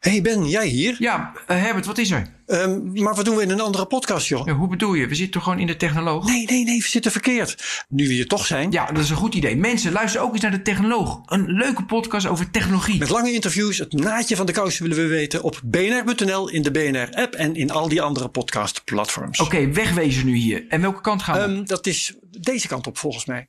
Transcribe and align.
Hey 0.00 0.22
Ben, 0.22 0.48
jij 0.48 0.66
hier? 0.66 0.96
Ja, 0.98 1.32
uh, 1.48 1.62
Herbert, 1.62 1.86
wat 1.86 1.98
is 1.98 2.10
er? 2.10 2.26
Um, 2.46 2.92
maar 3.02 3.14
wat 3.14 3.24
doen 3.24 3.36
we 3.36 3.42
in 3.42 3.50
een 3.50 3.60
andere 3.60 3.86
podcast, 3.86 4.26
joh? 4.26 4.46
Ja, 4.46 4.52
hoe 4.52 4.68
bedoel 4.68 4.94
je? 4.94 5.06
We 5.06 5.14
zitten 5.14 5.32
toch 5.32 5.42
gewoon 5.42 5.58
in 5.58 5.66
de 5.66 5.76
technoloog? 5.76 6.26
Nee, 6.26 6.44
nee, 6.46 6.64
nee, 6.64 6.78
we 6.78 6.88
zitten 6.88 7.12
verkeerd. 7.12 7.84
Nu 7.88 8.06
we 8.06 8.12
hier 8.12 8.26
toch 8.26 8.46
zijn. 8.46 8.70
Ja, 8.70 8.86
dat 8.86 9.02
is 9.02 9.10
een 9.10 9.16
goed 9.16 9.34
idee. 9.34 9.56
Mensen, 9.56 9.92
luister 9.92 10.20
ook 10.20 10.32
eens 10.32 10.42
naar 10.42 10.50
de 10.50 10.62
technoloog. 10.62 11.20
Een 11.26 11.44
leuke 11.46 11.84
podcast 11.84 12.26
over 12.26 12.50
technologie. 12.50 12.98
Met 12.98 13.08
lange 13.08 13.32
interviews, 13.32 13.78
het 13.78 13.92
naadje 13.92 14.36
van 14.36 14.46
de 14.46 14.52
kous 14.52 14.78
willen 14.78 14.96
we 14.96 15.06
weten 15.06 15.42
op 15.42 15.60
bnr.nl, 15.64 16.48
in 16.48 16.62
de 16.62 16.70
BNR-app 16.70 17.34
en 17.34 17.56
in 17.56 17.70
al 17.70 17.88
die 17.88 18.02
andere 18.02 18.28
podcastplatforms. 18.28 19.40
Oké, 19.40 19.56
okay, 19.56 19.72
wegwezen 19.72 20.26
nu 20.26 20.34
hier. 20.34 20.64
En 20.68 20.80
welke 20.80 21.00
kant 21.00 21.22
gaan 21.22 21.36
we? 21.36 21.56
Um, 21.56 21.66
dat 21.66 21.86
is 21.86 22.14
deze 22.40 22.68
kant 22.68 22.86
op, 22.86 22.98
volgens 22.98 23.24
mij. 23.24 23.48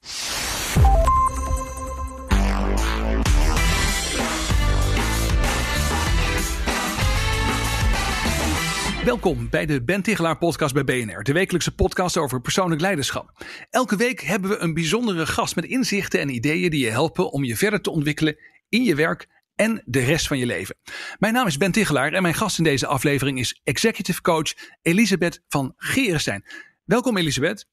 Welkom 9.05 9.49
bij 9.49 9.65
de 9.65 9.83
Ben 9.83 10.01
Tichelaar 10.01 10.37
podcast 10.37 10.73
bij 10.73 10.83
BNR, 10.83 11.23
de 11.23 11.33
wekelijkse 11.33 11.75
podcast 11.75 12.17
over 12.17 12.41
persoonlijk 12.41 12.81
leiderschap. 12.81 13.45
Elke 13.69 13.95
week 13.95 14.21
hebben 14.21 14.49
we 14.49 14.57
een 14.57 14.73
bijzondere 14.73 15.25
gast 15.25 15.55
met 15.55 15.65
inzichten 15.65 16.19
en 16.19 16.29
ideeën 16.29 16.69
die 16.69 16.85
je 16.85 16.89
helpen 16.89 17.31
om 17.31 17.43
je 17.43 17.55
verder 17.55 17.81
te 17.81 17.91
ontwikkelen 17.91 18.37
in 18.69 18.83
je 18.83 18.95
werk 18.95 19.27
en 19.55 19.81
de 19.85 19.99
rest 19.99 20.27
van 20.27 20.37
je 20.37 20.45
leven. 20.45 20.75
Mijn 21.19 21.33
naam 21.33 21.47
is 21.47 21.57
Ben 21.57 21.71
Tichelaar 21.71 22.13
en 22.13 22.21
mijn 22.21 22.33
gast 22.33 22.57
in 22.57 22.63
deze 22.63 22.87
aflevering 22.87 23.39
is 23.39 23.59
executive 23.63 24.21
coach 24.21 24.53
Elisabeth 24.81 25.43
van 25.47 25.73
Gerenstein. 25.77 26.45
Welkom 26.83 27.17
Elisabeth. 27.17 27.67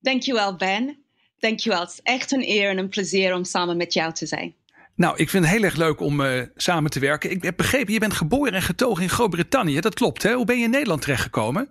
Dankjewel 0.00 0.56
Ben. 0.56 1.04
Dankjewel. 1.38 1.80
Het 1.80 1.90
is 1.90 2.00
echt 2.02 2.32
een 2.32 2.48
eer 2.48 2.70
en 2.70 2.78
een 2.78 2.88
plezier 2.88 3.34
om 3.34 3.44
samen 3.44 3.76
met 3.76 3.92
jou 3.92 4.12
te 4.12 4.26
zijn. 4.26 4.54
Nou, 4.94 5.16
ik 5.16 5.30
vind 5.30 5.44
het 5.44 5.52
heel 5.54 5.62
erg 5.62 5.76
leuk 5.76 6.00
om 6.00 6.20
uh, 6.20 6.42
samen 6.56 6.90
te 6.90 7.00
werken. 7.00 7.30
Ik 7.30 7.42
heb 7.42 7.56
begrepen, 7.56 7.92
je 7.92 7.98
bent 7.98 8.12
geboren 8.12 8.52
en 8.52 8.62
getogen 8.62 9.02
in 9.02 9.08
Groot-Brittannië. 9.08 9.80
Dat 9.80 9.94
klopt, 9.94 10.22
hè? 10.22 10.32
Hoe 10.32 10.44
ben 10.44 10.58
je 10.58 10.64
in 10.64 10.70
Nederland 10.70 11.02
terechtgekomen? 11.02 11.70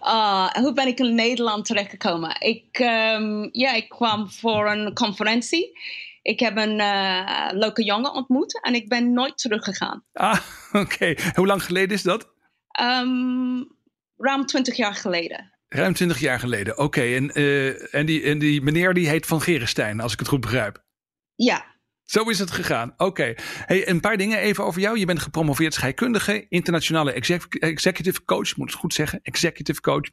Oh, 0.00 0.48
hoe 0.62 0.72
ben 0.74 0.86
ik 0.86 0.98
in 0.98 1.14
Nederland 1.14 1.64
terechtgekomen? 1.64 2.40
Ik, 2.40 2.78
um, 2.78 3.48
ja, 3.52 3.74
ik 3.74 3.88
kwam 3.88 4.30
voor 4.30 4.70
een 4.70 4.94
conferentie. 4.94 5.78
Ik 6.22 6.40
heb 6.40 6.56
een 6.56 6.78
uh, 6.78 7.48
leuke 7.50 7.84
jongen 7.84 8.12
ontmoet 8.12 8.62
en 8.62 8.74
ik 8.74 8.88
ben 8.88 9.12
nooit 9.12 9.38
teruggegaan. 9.38 10.04
Ah, 10.12 10.38
oké. 10.72 10.78
Okay. 10.78 11.18
Hoe 11.34 11.46
lang 11.46 11.64
geleden 11.64 11.96
is 11.96 12.02
dat? 12.02 12.28
Um, 12.80 13.68
ruim 14.16 14.46
twintig 14.46 14.76
jaar 14.76 14.94
geleden. 14.94 15.52
Ruim 15.68 15.94
twintig 15.94 16.20
jaar 16.20 16.38
geleden, 16.38 16.72
oké. 16.72 16.82
Okay. 16.82 17.16
En, 17.16 17.30
uh, 17.34 17.94
en, 17.94 18.06
die, 18.06 18.22
en 18.22 18.38
die 18.38 18.62
meneer 18.62 18.94
die 18.94 19.08
heet 19.08 19.26
Van 19.26 19.40
Gerenstein, 19.40 20.00
als 20.00 20.12
ik 20.12 20.18
het 20.18 20.28
goed 20.28 20.40
begrijp. 20.40 20.82
Ja. 21.44 21.64
Zo 22.04 22.22
is 22.22 22.38
het 22.38 22.50
gegaan. 22.50 22.94
Oké. 22.96 23.34
Hey, 23.66 23.88
een 23.88 24.00
paar 24.00 24.16
dingen 24.16 24.38
even 24.38 24.64
over 24.64 24.80
jou. 24.80 24.98
Je 24.98 25.06
bent 25.06 25.20
gepromoveerd 25.20 25.74
scheikundige, 25.74 26.46
internationale 26.48 27.12
executive 27.60 28.24
coach. 28.24 28.56
Moet 28.56 28.70
het 28.70 28.78
goed 28.78 28.94
zeggen, 28.94 29.20
executive 29.22 29.80
coach. 29.80 30.10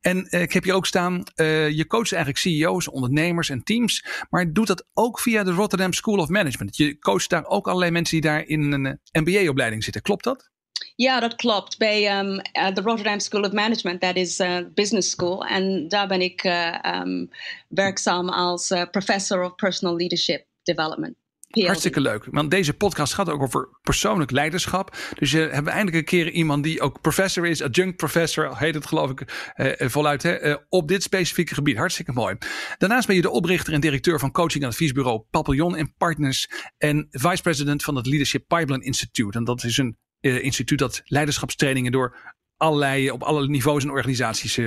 En 0.00 0.26
uh, 0.30 0.42
ik 0.42 0.52
heb 0.52 0.64
je 0.64 0.72
ook 0.72 0.86
staan, 0.86 1.22
uh, 1.36 1.70
je 1.70 1.86
coacht 1.86 2.12
eigenlijk 2.12 2.42
CEO's, 2.42 2.90
ondernemers 2.90 3.48
en 3.48 3.62
teams. 3.62 4.04
Maar 4.30 4.52
doet 4.52 4.66
dat 4.66 4.86
ook 4.92 5.20
via 5.20 5.42
de 5.42 5.50
Rotterdam 5.50 5.92
School 5.92 6.18
of 6.18 6.28
Management. 6.28 6.76
Je 6.76 6.98
coacht 6.98 7.30
daar 7.30 7.46
ook 7.46 7.66
allerlei 7.66 7.90
mensen 7.90 8.20
die 8.20 8.30
daar 8.30 8.46
in 8.46 8.72
een 8.72 8.86
eh, 8.86 9.22
MBA-opleiding 9.22 9.84
zitten. 9.84 10.02
Klopt 10.02 10.24
dat? 10.24 10.50
Ja, 10.96 11.20
dat 11.20 11.34
klopt. 11.34 11.78
Bij 11.78 12.18
um, 12.18 12.28
uh, 12.28 12.74
de 12.74 12.80
Rotterdam 12.80 13.20
School 13.20 13.42
of 13.42 13.52
Management, 13.52 14.00
dat 14.00 14.16
is 14.16 14.40
uh, 14.40 14.58
business 14.74 15.10
school. 15.10 15.44
En 15.44 15.88
daar 15.88 16.06
ben 16.08 16.20
ik 16.20 16.44
uh, 16.44 16.78
um, 16.86 17.30
werkzaam 17.68 18.28
als 18.28 18.72
professor 18.90 19.44
of 19.44 19.54
personal 19.54 19.96
leadership 19.96 20.52
development. 20.64 21.16
Hartstikke 21.62 22.00
leuk. 22.00 22.26
Want 22.30 22.50
deze 22.50 22.74
podcast 22.74 23.14
gaat 23.14 23.30
ook 23.30 23.42
over 23.42 23.68
persoonlijk 23.82 24.30
leiderschap. 24.30 24.96
Dus 25.18 25.30
je 25.30 25.38
hebben 25.38 25.72
eindelijk 25.72 25.96
een 25.96 26.04
keer 26.04 26.30
iemand 26.30 26.64
die 26.64 26.80
ook 26.80 27.00
professor 27.00 27.46
is, 27.46 27.62
adjunct 27.62 27.96
professor, 27.96 28.58
heet 28.58 28.74
het 28.74 28.86
geloof 28.86 29.10
ik 29.10 29.50
eh, 29.54 29.88
voluit, 29.88 30.22
hè, 30.22 30.32
eh, 30.32 30.56
op 30.68 30.88
dit 30.88 31.02
specifieke 31.02 31.54
gebied. 31.54 31.76
Hartstikke 31.76 32.12
mooi. 32.12 32.36
Daarnaast 32.78 33.06
ben 33.06 33.16
je 33.16 33.22
de 33.22 33.30
oprichter 33.30 33.72
en 33.72 33.80
directeur 33.80 34.18
van 34.18 34.32
coaching 34.32 34.62
en 34.62 34.68
adviesbureau 34.68 35.24
Papillon 35.30 35.76
en 35.76 35.94
Partners 35.96 36.48
en 36.78 37.06
vice 37.10 37.42
president 37.42 37.82
van 37.82 37.96
het 37.96 38.06
Leadership 38.06 38.44
Pipeline 38.46 38.84
Institute. 38.84 39.38
En 39.38 39.44
dat 39.44 39.64
is 39.64 39.78
een 39.78 39.98
uh, 40.20 40.44
instituut 40.44 40.78
dat 40.78 41.02
leiderschapstrainingen 41.04 41.92
door 41.92 42.34
allerlei, 42.56 43.10
op 43.10 43.22
alle 43.22 43.48
niveaus 43.48 43.82
en 43.82 43.90
organisaties 43.90 44.58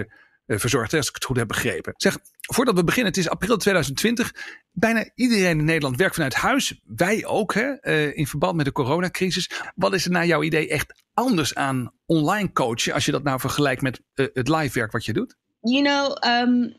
uh, 0.47 0.59
verzorgt, 0.59 0.94
als 0.94 1.08
ik 1.08 1.16
het 1.16 1.25
goed 1.25 1.38
heb 1.38 1.47
begrepen. 1.47 1.94
Zeg, 1.97 2.18
voordat 2.40 2.75
we 2.75 2.84
beginnen, 2.84 3.12
het 3.12 3.22
is 3.22 3.30
april 3.30 3.58
2020. 3.58 4.31
Bijna 4.72 5.09
iedereen 5.16 5.59
in 5.59 5.66
Nederland 5.66 5.97
werkt 5.97 6.16
vanuit 6.16 6.34
huis. 6.34 6.81
Wij 6.84 7.25
ook, 7.25 7.53
hè, 7.53 7.74
uh, 7.81 8.18
in 8.18 8.28
verband 8.28 8.56
met 8.56 8.66
de 8.66 8.72
coronacrisis. 8.72 9.52
Wat 9.75 9.94
is 9.94 10.06
er 10.06 10.12
naar 10.12 10.25
jouw 10.25 10.44
idee 10.44 10.69
echt 10.69 11.03
anders 11.13 11.56
aan 11.56 11.94
online 12.06 12.52
coachen, 12.52 12.94
als 12.94 13.06
je 13.06 13.12
dat 13.12 13.24
nou 13.24 13.40
vergelijkt 13.40 13.81
met 13.81 14.02
uh, 14.16 14.28
het 14.34 14.47
live 14.47 14.80
werk 14.80 14.91
wat 14.91 15.06
je 15.06 15.13
doet? 15.13 15.35
You 15.62 15.84
know, 15.84 16.31
um, 16.34 16.75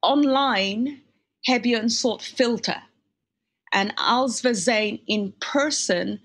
online 0.00 1.02
heb 1.40 1.64
je 1.64 1.80
een 1.80 1.90
soort 1.90 2.22
filter. 2.22 2.86
En 3.64 3.94
als 3.94 4.40
we 4.40 4.54
zijn 4.54 5.00
in 5.04 5.34
person, 5.52 6.20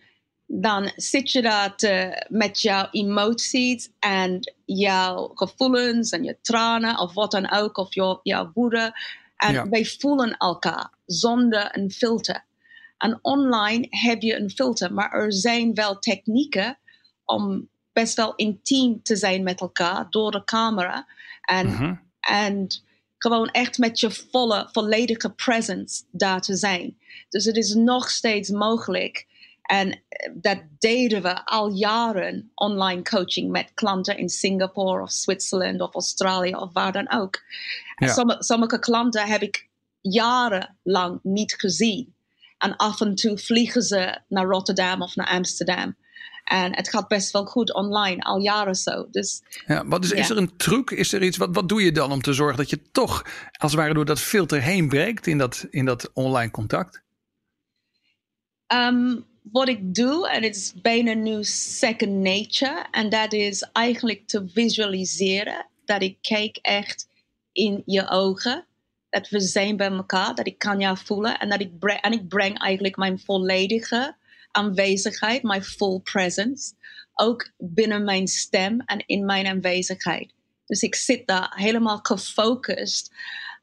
dan 0.61 0.91
zit 0.95 1.31
je 1.31 1.41
daar 1.41 1.75
te, 1.75 2.25
met 2.29 2.61
jouw 2.61 2.87
emoties 2.91 3.89
en 3.99 4.53
jouw 4.65 5.31
gevoelens 5.33 6.09
en 6.09 6.23
je 6.23 6.37
tranen 6.41 6.99
of 6.99 7.13
wat 7.13 7.31
dan 7.31 7.51
ook, 7.51 7.77
of 7.77 7.93
jouw, 7.93 8.19
jouw 8.23 8.51
woede. 8.53 8.97
En 9.35 9.53
ja. 9.53 9.69
wij 9.69 9.85
voelen 9.85 10.37
elkaar 10.37 10.89
zonder 11.05 11.77
een 11.77 11.91
filter. 11.91 12.43
En 12.97 13.19
online 13.21 13.87
heb 13.89 14.21
je 14.21 14.35
een 14.35 14.49
filter, 14.49 14.93
maar 14.93 15.11
er 15.11 15.33
zijn 15.33 15.73
wel 15.73 15.99
technieken 15.99 16.77
om 17.25 17.69
best 17.93 18.15
wel 18.15 18.35
intiem 18.35 19.03
te 19.03 19.15
zijn 19.15 19.43
met 19.43 19.61
elkaar 19.61 20.07
door 20.09 20.31
de 20.31 20.43
camera. 20.43 21.07
En, 21.41 21.67
uh-huh. 21.67 21.97
en 22.19 22.67
gewoon 23.17 23.49
echt 23.49 23.77
met 23.77 23.99
je 23.99 24.11
volle, 24.11 24.69
volledige 24.71 25.29
presence 25.29 26.03
daar 26.11 26.41
te 26.41 26.55
zijn. 26.55 26.97
Dus 27.29 27.45
het 27.45 27.57
is 27.57 27.73
nog 27.73 28.09
steeds 28.09 28.49
mogelijk 28.49 29.31
en 29.63 30.03
dat 30.33 30.61
deden 30.79 31.21
we 31.21 31.45
al 31.45 31.69
jaren 31.69 32.51
online 32.55 33.01
coaching 33.01 33.51
met 33.51 33.71
klanten 33.73 34.17
in 34.17 34.29
Singapore 34.29 35.01
of 35.01 35.11
Zwitserland 35.11 35.81
of 35.81 35.93
Australië 35.93 36.55
of 36.55 36.73
waar 36.73 36.91
dan 36.91 37.11
ook. 37.11 37.41
Ja. 37.95 38.13
Sommige, 38.13 38.43
sommige 38.43 38.79
klanten 38.79 39.27
heb 39.27 39.41
ik 39.41 39.67
jarenlang 40.01 41.19
niet 41.23 41.53
gezien. 41.53 42.13
En 42.57 42.75
af 42.75 43.01
en 43.01 43.15
toe 43.15 43.37
vliegen 43.37 43.81
ze 43.81 44.19
naar 44.27 44.45
Rotterdam 44.45 45.01
of 45.01 45.15
naar 45.15 45.27
Amsterdam. 45.27 45.95
En 46.43 46.75
het 46.75 46.89
gaat 46.89 47.07
best 47.07 47.31
wel 47.31 47.45
goed 47.45 47.73
online, 47.73 48.21
al 48.21 48.39
jaren 48.39 48.75
zo. 48.75 49.07
Dus, 49.11 49.41
ja, 49.67 49.85
wat 49.85 50.03
is, 50.03 50.11
is 50.11 50.29
er 50.29 50.37
een 50.37 50.57
truc? 50.57 50.91
Is 50.91 51.13
er 51.13 51.23
iets, 51.23 51.37
wat, 51.37 51.49
wat 51.51 51.69
doe 51.69 51.83
je 51.83 51.91
dan 51.91 52.11
om 52.11 52.21
te 52.21 52.33
zorgen 52.33 52.57
dat 52.57 52.69
je 52.69 52.81
toch, 52.91 53.23
als 53.51 53.71
het 53.71 53.81
ware, 53.81 53.93
door 53.93 54.05
dat 54.05 54.19
filter 54.19 54.61
heen 54.61 54.87
breekt 54.87 55.27
in 55.27 55.37
dat, 55.37 55.67
in 55.69 55.85
dat 55.85 56.11
online 56.13 56.51
contact? 56.51 57.01
Um, 58.67 59.25
wat 59.51 59.67
ik 59.67 59.95
doe, 59.95 60.29
en 60.29 60.43
het 60.43 60.55
is 60.55 60.73
bijna 60.81 61.13
nu 61.13 61.43
second 61.43 62.11
nature, 62.11 62.85
en 62.91 63.09
dat 63.09 63.33
is 63.33 63.61
eigenlijk 63.61 64.27
te 64.27 64.47
visualiseren. 64.47 65.67
Dat 65.85 66.01
ik 66.01 66.17
kijk 66.21 66.57
echt 66.61 67.07
in 67.51 67.83
je 67.85 68.09
ogen, 68.09 68.65
dat 69.09 69.29
we 69.29 69.39
zijn 69.39 69.77
bij 69.77 69.91
elkaar, 69.91 70.35
dat 70.35 70.47
ik 70.47 70.57
kan 70.57 70.79
jou 70.79 70.97
voelen 70.97 71.39
en 71.39 71.49
dat 71.49 71.61
ik 71.61 71.79
breng, 71.79 72.01
en 72.01 72.11
ik 72.11 72.27
breng 72.27 72.59
eigenlijk 72.59 72.95
mijn 72.95 73.19
volledige 73.19 74.15
aanwezigheid, 74.51 75.43
mijn 75.43 75.63
full 75.63 75.99
presence, 75.99 76.73
ook 77.13 77.51
binnen 77.57 78.03
mijn 78.03 78.27
stem 78.27 78.79
en 78.79 79.03
in 79.05 79.25
mijn 79.25 79.47
aanwezigheid. 79.47 80.33
Dus 80.65 80.81
ik 80.81 80.95
zit 80.95 81.27
daar 81.27 81.53
helemaal 81.55 81.99
gefocust 82.01 83.11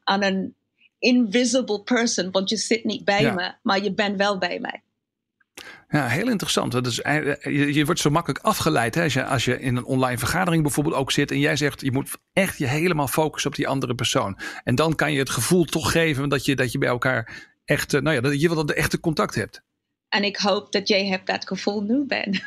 aan 0.03 0.23
een 0.23 0.55
invisible 0.99 1.83
person, 1.83 2.31
want 2.31 2.49
je 2.49 2.57
zit 2.57 2.83
niet 2.83 3.05
bij 3.05 3.21
ja. 3.21 3.33
me, 3.33 3.53
maar 3.63 3.83
je 3.83 3.93
bent 3.93 4.17
wel 4.17 4.37
bij 4.37 4.59
mij. 4.59 4.81
Ja, 5.89 6.07
heel 6.07 6.29
interessant. 6.29 6.71
Dat 6.71 6.87
is, 6.87 6.95
je, 6.95 7.73
je 7.73 7.85
wordt 7.85 7.99
zo 7.99 8.09
makkelijk 8.09 8.45
afgeleid 8.45 8.95
hè? 8.95 9.03
Als, 9.03 9.13
je, 9.13 9.25
als 9.25 9.45
je 9.45 9.59
in 9.59 9.75
een 9.75 9.85
online 9.85 10.17
vergadering 10.17 10.63
bijvoorbeeld 10.63 10.95
ook 10.95 11.11
zit 11.11 11.31
en 11.31 11.39
jij 11.39 11.55
zegt 11.55 11.81
je 11.81 11.91
moet 11.91 12.17
echt 12.33 12.57
je 12.57 12.67
helemaal 12.67 13.07
focussen 13.07 13.49
op 13.49 13.55
die 13.55 13.67
andere 13.67 13.95
persoon. 13.95 14.37
En 14.63 14.75
dan 14.75 14.95
kan 14.95 15.13
je 15.13 15.19
het 15.19 15.29
gevoel 15.29 15.65
toch 15.65 15.91
geven 15.91 16.29
dat 16.29 16.45
je, 16.45 16.55
dat 16.55 16.71
je 16.71 16.77
bij 16.77 16.89
elkaar 16.89 17.49
echt, 17.65 17.91
nou 17.91 18.11
ja, 18.11 18.21
dat 18.21 18.41
je 18.41 18.49
wel 18.49 18.65
de 18.65 18.73
echte 18.73 18.99
contact 18.99 19.35
hebt. 19.35 19.63
En 20.11 20.23
ik 20.23 20.37
hoop 20.37 20.71
dat 20.71 20.87
jij 20.87 21.05
hebt 21.05 21.27
dat 21.27 21.47
gevoel 21.47 21.81
nu 21.81 22.05
bent. 22.05 22.35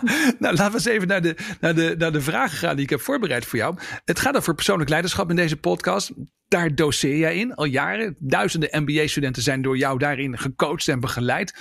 nou, 0.38 0.54
laten 0.54 0.66
we 0.66 0.72
eens 0.72 0.84
even 0.84 1.08
naar 1.08 1.22
de, 1.22 1.36
naar, 1.60 1.74
de, 1.74 1.94
naar 1.98 2.12
de 2.12 2.20
vragen 2.20 2.58
gaan 2.58 2.74
die 2.74 2.84
ik 2.84 2.90
heb 2.90 3.00
voorbereid 3.00 3.44
voor 3.44 3.58
jou. 3.58 3.78
Het 4.04 4.18
gaat 4.18 4.36
over 4.36 4.54
persoonlijk 4.54 4.90
leiderschap 4.90 5.30
in 5.30 5.36
deze 5.36 5.56
podcast. 5.56 6.12
Daar 6.48 6.74
doseer 6.74 7.16
jij 7.16 7.36
in 7.36 7.54
al 7.54 7.64
jaren. 7.64 8.16
Duizenden 8.18 8.82
MBA-studenten 8.82 9.42
zijn 9.42 9.62
door 9.62 9.76
jou 9.76 9.98
daarin 9.98 10.38
gecoacht 10.38 10.88
en 10.88 11.00
begeleid. 11.00 11.54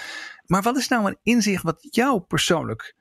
Maar 0.45 0.61
wat 0.61 0.77
is 0.77 0.87
nou 0.87 1.07
een 1.07 1.19
inzicht 1.23 1.63
wat 1.63 1.87
jou 1.89 2.21
persoonlijk 2.21 2.95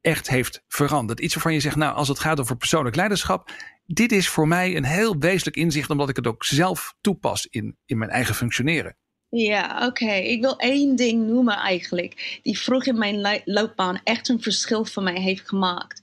echt 0.00 0.28
heeft 0.28 0.62
veranderd? 0.68 1.20
Iets 1.20 1.34
waarvan 1.34 1.52
je 1.52 1.60
zegt, 1.60 1.76
nou, 1.76 1.94
als 1.94 2.08
het 2.08 2.18
gaat 2.18 2.40
over 2.40 2.56
persoonlijk 2.56 2.96
leiderschap, 2.96 3.50
dit 3.86 4.12
is 4.12 4.28
voor 4.28 4.48
mij 4.48 4.76
een 4.76 4.84
heel 4.84 5.18
wezenlijk 5.18 5.56
inzicht, 5.56 5.90
omdat 5.90 6.08
ik 6.08 6.16
het 6.16 6.26
ook 6.26 6.44
zelf 6.44 6.94
toepas 7.00 7.46
in, 7.46 7.76
in 7.84 7.98
mijn 7.98 8.10
eigen 8.10 8.34
functioneren. 8.34 8.96
Ja, 9.28 9.86
oké. 9.86 10.12
Ik 10.12 10.40
wil 10.40 10.58
één 10.58 10.96
ding 10.96 11.26
noemen 11.26 11.56
eigenlijk, 11.56 12.40
die 12.42 12.58
vroeg 12.58 12.84
in 12.84 12.98
mijn 12.98 13.42
loopbaan 13.44 14.00
echt 14.04 14.28
een 14.28 14.42
verschil 14.42 14.84
voor 14.84 15.02
mij 15.02 15.20
heeft 15.20 15.48
gemaakt. 15.48 16.02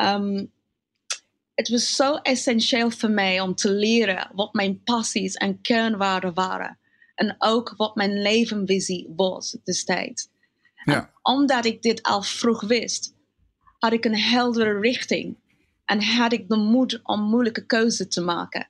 Um, 0.00 0.52
het 1.54 1.68
was 1.68 1.96
zo 1.96 2.14
essentieel 2.14 2.90
voor 2.90 3.10
mij 3.10 3.40
om 3.40 3.54
te 3.54 3.70
leren 3.70 4.30
wat 4.34 4.52
mijn 4.52 4.82
passies 4.82 5.34
en 5.34 5.60
kernwaarden 5.60 6.34
waren. 6.34 6.78
En 7.14 7.34
ook 7.38 7.74
wat 7.76 7.94
mijn 7.94 8.22
levenvisie 8.22 9.12
was 9.16 9.56
destijds. 9.64 10.32
Ja. 10.84 11.12
omdat 11.22 11.64
ik 11.64 11.82
dit 11.82 12.02
al 12.02 12.22
vroeg 12.22 12.60
wist, 12.60 13.14
had 13.78 13.92
ik 13.92 14.04
een 14.04 14.18
heldere 14.18 14.80
richting. 14.80 15.36
En 15.84 16.02
had 16.02 16.32
ik 16.32 16.48
de 16.48 16.56
moed 16.56 17.00
om 17.02 17.20
moeilijke 17.20 17.66
keuzes 17.66 18.08
te 18.08 18.20
maken. 18.20 18.68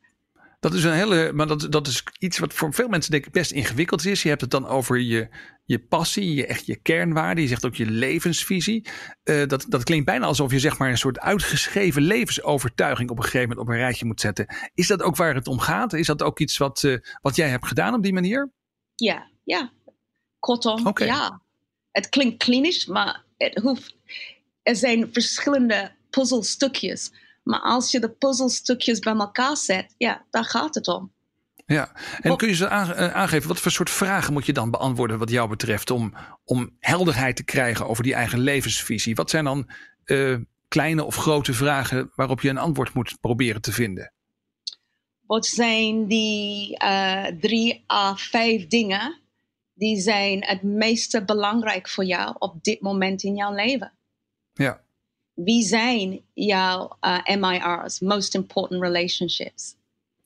Dat 0.64 0.74
is 0.74 0.84
een 0.84 0.92
hele, 0.92 1.32
maar 1.32 1.46
dat, 1.46 1.66
dat 1.70 1.86
is 1.86 2.04
iets 2.18 2.38
wat 2.38 2.52
voor 2.52 2.74
veel 2.74 2.88
mensen 2.88 3.10
denk 3.10 3.26
ik 3.26 3.32
best 3.32 3.50
ingewikkeld 3.50 4.06
is. 4.06 4.22
Je 4.22 4.28
hebt 4.28 4.40
het 4.40 4.50
dan 4.50 4.66
over 4.66 5.00
je, 5.00 5.28
je 5.64 5.78
passie, 5.78 6.34
je, 6.34 6.46
echt 6.46 6.66
je 6.66 6.76
kernwaarde. 6.76 7.40
Je 7.40 7.48
zegt 7.48 7.64
ook 7.64 7.74
je 7.74 7.86
levensvisie. 7.86 8.86
Uh, 9.24 9.46
dat, 9.46 9.66
dat 9.68 9.84
klinkt 9.84 10.04
bijna 10.04 10.26
alsof 10.26 10.52
je 10.52 10.58
zeg 10.58 10.78
maar 10.78 10.90
een 10.90 10.98
soort 10.98 11.18
uitgeschreven 11.18 12.02
levensovertuiging 12.02 13.10
op 13.10 13.16
een 13.16 13.22
gegeven 13.22 13.48
moment 13.48 13.66
op 13.66 13.72
een 13.72 13.80
rijtje 13.80 14.04
moet 14.04 14.20
zetten. 14.20 14.46
Is 14.74 14.86
dat 14.86 15.02
ook 15.02 15.16
waar 15.16 15.34
het 15.34 15.48
om 15.48 15.58
gaat? 15.58 15.92
Is 15.92 16.06
dat 16.06 16.22
ook 16.22 16.38
iets 16.38 16.56
wat, 16.56 16.82
uh, 16.82 16.98
wat 17.20 17.36
jij 17.36 17.48
hebt 17.48 17.66
gedaan 17.66 17.94
op 17.94 18.02
die 18.02 18.12
manier? 18.12 18.52
Ja, 18.94 19.30
ja. 19.44 19.72
Kortom, 20.38 20.86
okay. 20.86 21.06
ja. 21.06 21.40
Het 21.90 22.08
klinkt 22.08 22.44
klinisch, 22.44 22.86
maar 22.86 23.24
het 23.36 23.58
hoeft. 23.58 23.96
Er 24.62 24.76
zijn 24.76 25.08
verschillende 25.12 25.92
puzzelstukjes 26.10 27.12
maar 27.44 27.60
als 27.60 27.90
je 27.90 28.00
de 28.00 28.10
puzzelstukjes 28.10 28.98
bij 28.98 29.14
elkaar 29.14 29.56
zet, 29.56 29.94
ja, 29.98 30.24
daar 30.30 30.44
gaat 30.44 30.74
het 30.74 30.88
om. 30.88 31.12
Ja, 31.66 31.92
en 32.20 32.36
kun 32.36 32.48
je 32.48 32.54
ze 32.54 32.66
eh, 32.66 33.14
aangeven, 33.14 33.48
wat 33.48 33.60
voor 33.60 33.70
soort 33.70 33.90
vragen 33.90 34.32
moet 34.32 34.46
je 34.46 34.52
dan 34.52 34.70
beantwoorden 34.70 35.18
wat 35.18 35.30
jou 35.30 35.48
betreft 35.48 35.90
om, 35.90 36.14
om 36.44 36.76
helderheid 36.78 37.36
te 37.36 37.44
krijgen 37.44 37.88
over 37.88 38.02
die 38.02 38.14
eigen 38.14 38.38
levensvisie? 38.38 39.14
Wat 39.14 39.30
zijn 39.30 39.44
dan 39.44 39.70
uh, 40.04 40.36
kleine 40.68 41.04
of 41.04 41.16
grote 41.16 41.52
vragen 41.52 42.10
waarop 42.14 42.40
je 42.40 42.48
een 42.48 42.58
antwoord 42.58 42.94
moet 42.94 43.16
proberen 43.20 43.60
te 43.60 43.72
vinden? 43.72 44.12
Wat 45.26 45.46
zijn 45.46 46.06
die 46.06 46.82
uh, 46.84 47.26
drie 47.40 47.84
à 47.92 48.14
vijf 48.16 48.66
dingen 48.66 49.20
die 49.74 50.00
zijn 50.00 50.44
het 50.44 50.62
meeste 50.62 51.24
belangrijk 51.24 51.88
voor 51.88 52.04
jou 52.04 52.34
op 52.38 52.62
dit 52.62 52.80
moment 52.80 53.22
in 53.22 53.34
jouw 53.34 53.54
leven? 53.54 53.92
Ja 54.52 54.83
wie 55.34 55.62
zijn 55.62 56.20
jouw 56.34 56.96
uh, 57.00 57.36
MIR's, 57.36 58.00
most 58.00 58.34
important 58.34 58.82
relationships? 58.82 59.76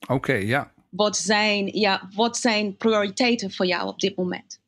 Oké, 0.00 0.12
okay, 0.12 0.44
ja. 0.44 0.72
Wat 0.88 1.16
zijn, 1.16 1.66
ja. 1.66 2.08
Wat 2.14 2.36
zijn 2.36 2.76
prioriteiten 2.76 3.52
voor 3.52 3.66
jou 3.66 3.88
op 3.88 3.98
dit 3.98 4.16
moment? 4.16 4.60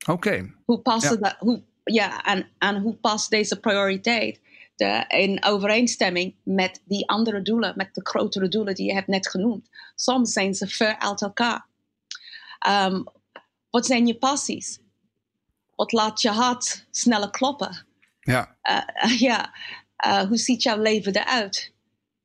Oké. 0.00 0.12
Okay. 0.12 0.52
Hoe 0.64 0.78
passen 0.78 1.18
ja. 1.20 1.28
dat? 1.28 1.36
Hoe, 1.38 1.62
ja, 1.84 2.22
en, 2.22 2.48
en 2.58 2.80
hoe 2.80 2.94
past 2.94 3.30
deze 3.30 3.60
prioriteit 3.60 4.40
de, 4.76 5.04
in 5.08 5.44
overeenstemming 5.44 6.34
met 6.42 6.82
die 6.84 7.08
andere 7.08 7.42
doelen, 7.42 7.72
met 7.76 7.94
de 7.94 8.00
grotere 8.04 8.48
doelen 8.48 8.74
die 8.74 8.86
je 8.86 8.94
hebt 8.94 9.06
net 9.06 9.28
genoemd? 9.28 9.68
Soms 9.94 10.32
zijn 10.32 10.54
ze 10.54 10.66
ver 10.66 10.98
uit 10.98 11.22
elkaar. 11.22 11.66
Um, 12.68 13.04
wat 13.70 13.86
zijn 13.86 14.06
je 14.06 14.14
passies? 14.14 14.78
Wat 15.74 15.92
laat 15.92 16.22
je 16.22 16.30
hart 16.30 16.86
sneller 16.90 17.30
kloppen? 17.30 17.86
Ja. 18.22 18.56
Uh, 18.62 19.20
ja. 19.20 19.54
Uh, 20.06 20.20
hoe 20.20 20.36
ziet 20.36 20.62
jouw 20.62 20.82
leven 20.82 21.16
eruit? 21.16 21.72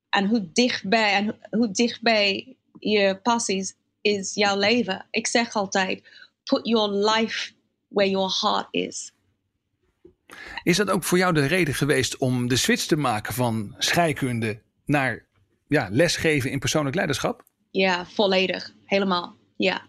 En 0.09 0.25
hoe 0.25 0.51
dichtbij, 0.53 1.13
en 1.13 1.39
hoe 1.49 1.71
dichtbij 1.71 2.57
je 2.79 3.19
passies 3.23 3.75
is 4.01 4.33
jouw 4.33 4.57
leven? 4.57 5.05
Ik 5.09 5.27
zeg 5.27 5.53
altijd: 5.53 6.03
put 6.43 6.67
your 6.67 7.09
life 7.09 7.51
where 7.87 8.09
your 8.09 8.37
heart 8.41 8.67
is. 8.71 9.11
Is 10.63 10.77
dat 10.77 10.89
ook 10.89 11.03
voor 11.03 11.17
jou 11.17 11.33
de 11.33 11.45
reden 11.45 11.73
geweest 11.73 12.17
om 12.17 12.47
de 12.47 12.55
switch 12.55 12.85
te 12.85 12.95
maken 12.95 13.33
van 13.33 13.75
scheikunde 13.77 14.61
naar 14.85 15.25
ja, 15.67 15.87
lesgeven 15.91 16.51
in 16.51 16.59
persoonlijk 16.59 16.95
leiderschap? 16.95 17.43
Ja, 17.71 18.05
volledig. 18.05 18.73
Helemaal. 18.85 19.37
Ja. 19.57 19.87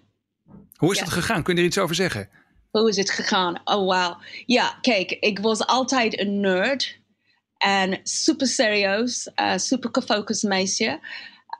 Hoe 0.74 0.92
is 0.92 0.98
ja. 0.98 1.04
dat 1.04 1.12
gegaan? 1.12 1.42
Kun 1.42 1.54
je 1.54 1.60
er 1.60 1.66
iets 1.66 1.78
over 1.78 1.94
zeggen? 1.94 2.28
Hoe 2.70 2.88
is 2.88 2.96
het 2.96 3.10
gegaan? 3.10 3.60
Oh, 3.64 3.74
wow. 3.74 4.20
Ja, 4.46 4.78
kijk, 4.80 5.10
ik 5.10 5.38
was 5.38 5.66
altijd 5.66 6.20
een 6.20 6.40
nerd. 6.40 6.96
En 7.58 8.00
super 8.02 8.46
serieus, 8.46 9.30
uh, 9.36 9.56
super 9.56 9.88
gefocust 9.92 10.42
meisje. 10.42 11.00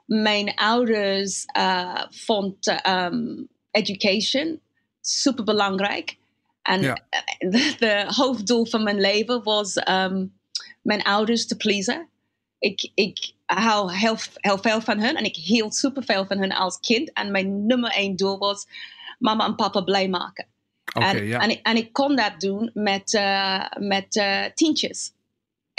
Mijn 0.05 0.55
ouders 0.55 1.45
uh, 1.57 2.03
vonden 2.09 2.91
um, 2.91 3.47
education 3.71 4.59
super 5.01 5.43
belangrijk. 5.43 6.17
En 6.61 6.81
ja. 6.81 6.97
de, 7.79 8.03
hoofddoel 8.07 8.65
van 8.65 8.83
mijn 8.83 8.99
leven 8.99 9.43
was 9.43 9.75
um, 9.87 10.39
mijn 10.81 11.03
ouders 11.03 11.47
te 11.47 11.57
pleasen. 11.57 12.09
Ik, 12.59 12.91
ik 12.93 13.33
hou 13.45 13.93
heel, 13.93 14.17
heel 14.33 14.57
veel 14.57 14.81
van 14.81 14.99
hen 14.99 15.15
en 15.15 15.23
ik 15.23 15.35
hield 15.35 15.75
super 15.75 16.03
veel 16.03 16.25
van 16.25 16.37
hen 16.37 16.51
als 16.51 16.79
kind. 16.79 17.13
En 17.13 17.31
mijn 17.31 17.65
nummer 17.65 17.91
één 17.91 18.15
doel 18.15 18.37
was 18.37 18.67
mama 19.19 19.45
en 19.45 19.55
papa 19.55 19.81
blij 19.81 20.07
maken 20.07 20.47
en, 20.93 21.25
ja. 21.25 21.39
en, 21.39 21.49
ik, 21.49 21.59
en, 21.65 21.75
ik 21.75 21.93
kon 21.93 22.15
dat 22.15 22.39
doen 22.39 22.71
met, 22.73 23.13
uh, 23.13 23.65
met 23.77 24.15
uh, 24.15 24.45
tientjes. 24.53 25.11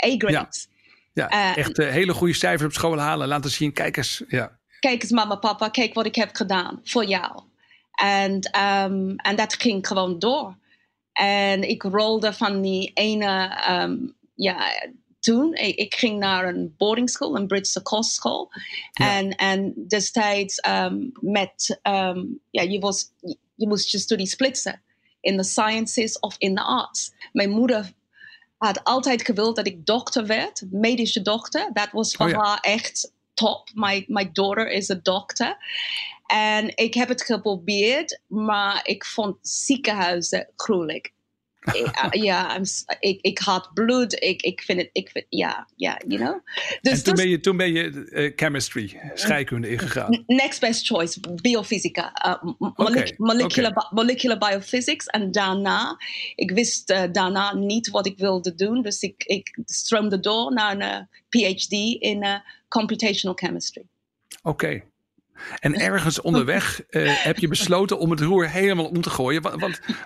A-grades. 0.05 0.67
Ja, 1.13 1.27
ja 1.29 1.55
echt 1.55 1.77
hele 1.77 2.13
goede 2.13 2.33
cijfers 2.33 2.65
op 2.65 2.73
school 2.73 2.97
halen. 2.97 3.27
Laten 3.27 3.51
zien, 3.51 3.73
kijk 3.73 3.97
eens. 3.97 4.23
Ja. 4.27 4.59
Kijk 4.79 5.01
eens 5.01 5.11
mama, 5.11 5.35
papa, 5.35 5.69
kijk 5.69 5.93
wat 5.93 6.05
ik 6.05 6.15
heb 6.15 6.35
gedaan 6.35 6.79
voor 6.83 7.05
jou. 7.05 7.41
En, 7.91 8.33
um, 8.59 9.15
en 9.15 9.35
dat 9.35 9.53
ging 9.53 9.87
gewoon 9.87 10.19
door. 10.19 10.57
En 11.13 11.69
ik 11.69 11.83
rolde 11.83 12.33
van 12.33 12.61
die 12.61 12.91
ene, 12.93 13.61
um, 13.69 14.15
ja, 14.35 14.71
toen. 15.19 15.53
Ik, 15.53 15.75
ik, 15.75 15.93
ging 15.93 16.19
naar 16.19 16.47
een 16.47 16.73
boarding 16.77 17.09
school, 17.09 17.35
een 17.35 17.47
Britse 17.47 17.81
kostschool. 17.81 18.51
Ja. 18.91 19.17
En, 19.17 19.35
en 19.35 19.73
destijds 19.87 20.67
um, 20.67 21.11
met, 21.19 21.79
ja, 22.49 22.61
je, 22.61 22.79
was, 22.79 23.11
je 23.55 23.67
moest 23.67 23.91
je 23.91 23.97
studie 23.97 24.27
splitsen 24.27 24.81
in 25.21 25.37
the 25.37 25.43
sciences 25.43 26.19
of 26.19 26.35
in 26.37 26.55
the 26.55 26.63
arts. 26.63 27.13
Mijn 27.31 27.49
moeder 27.49 27.93
had 28.57 28.83
altijd 28.83 29.25
gewild 29.25 29.55
dat 29.55 29.67
ik 29.67 29.85
dokter 29.85 30.25
werd, 30.25 30.63
medische 30.71 31.21
dokter. 31.21 31.69
Dat 31.73 31.91
was 31.91 32.15
voor 32.15 32.29
oh 32.29 32.37
haar 32.37 32.59
echt 32.59 33.13
top. 33.33 33.69
My, 33.73 34.05
my 34.07 34.31
daughter 34.31 34.71
is 34.71 34.89
a 34.89 34.99
doctor. 35.03 35.57
En 36.25 36.77
ik 36.77 36.93
heb 36.93 37.07
het 37.07 37.23
geprobeerd, 37.23 38.21
maar 38.27 38.81
ik 38.83 39.05
vond 39.05 39.37
ziekenhuizen 39.41 40.49
gruwelijk. 40.55 41.13
Ja, 42.11 42.59
ik, 42.99 43.21
ik 43.21 43.39
had 43.39 43.73
bloed. 43.73 44.23
Ik, 44.23 44.41
ik 44.41 44.61
vind 44.61 44.79
het, 44.79 44.89
ik 44.91 45.09
vind, 45.09 45.25
ja, 45.29 45.67
ja, 45.75 46.01
you 46.07 46.21
know. 46.21 46.39
Dus 46.81 46.97
en 46.97 47.03
toen, 47.03 47.15
ben 47.15 47.29
je, 47.29 47.39
toen 47.39 47.57
ben 47.57 47.73
je 47.73 48.09
uh, 48.09 48.31
chemistry, 48.35 48.99
scheikunde 49.13 49.69
ingegaan. 49.69 50.23
Next 50.27 50.59
best 50.59 50.85
choice, 50.85 51.19
biofysica, 51.41 52.13
uh, 52.25 52.53
okay. 52.59 53.13
molecular, 53.17 53.71
okay. 53.71 53.89
molecular 53.91 54.37
biophysics. 54.37 55.05
En 55.05 55.31
daarna, 55.31 55.97
ik 56.35 56.51
wist 56.51 56.91
uh, 56.91 57.03
daarna 57.11 57.55
niet 57.55 57.89
wat 57.89 58.05
ik 58.05 58.17
wilde 58.17 58.55
doen. 58.55 58.81
Dus 58.81 59.01
ik, 59.01 59.23
ik 59.23 59.57
stroomde 59.65 60.19
door 60.19 60.53
naar 60.53 60.79
een 60.79 61.07
PhD 61.29 61.71
in 61.99 62.41
computational 62.67 63.35
chemistry. 63.35 63.83
Oké. 64.41 64.65
Okay. 64.65 64.83
En 65.59 65.75
ergens 65.75 66.21
onderweg 66.21 66.81
uh, 66.89 67.23
heb 67.23 67.37
je 67.37 67.47
besloten 67.47 67.99
om 67.99 68.11
het 68.11 68.19
roer 68.19 68.49
helemaal 68.49 68.85
om 68.85 69.01
te 69.01 69.09
gooien. 69.09 69.43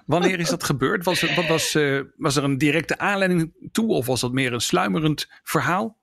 Wanneer 0.05 0.39
is 0.39 0.49
dat 0.49 0.63
gebeurd? 0.63 1.05
Was, 1.05 1.21
er, 1.21 1.45
was, 1.47 1.75
uh, 1.75 2.01
was 2.17 2.35
er 2.35 2.43
een 2.43 2.57
directe 2.57 2.97
aanleiding 2.97 3.53
toe 3.71 3.87
of 3.87 4.05
was 4.05 4.21
dat 4.21 4.31
meer 4.31 4.53
een 4.53 4.61
sluimerend 4.61 5.27
verhaal? 5.43 5.97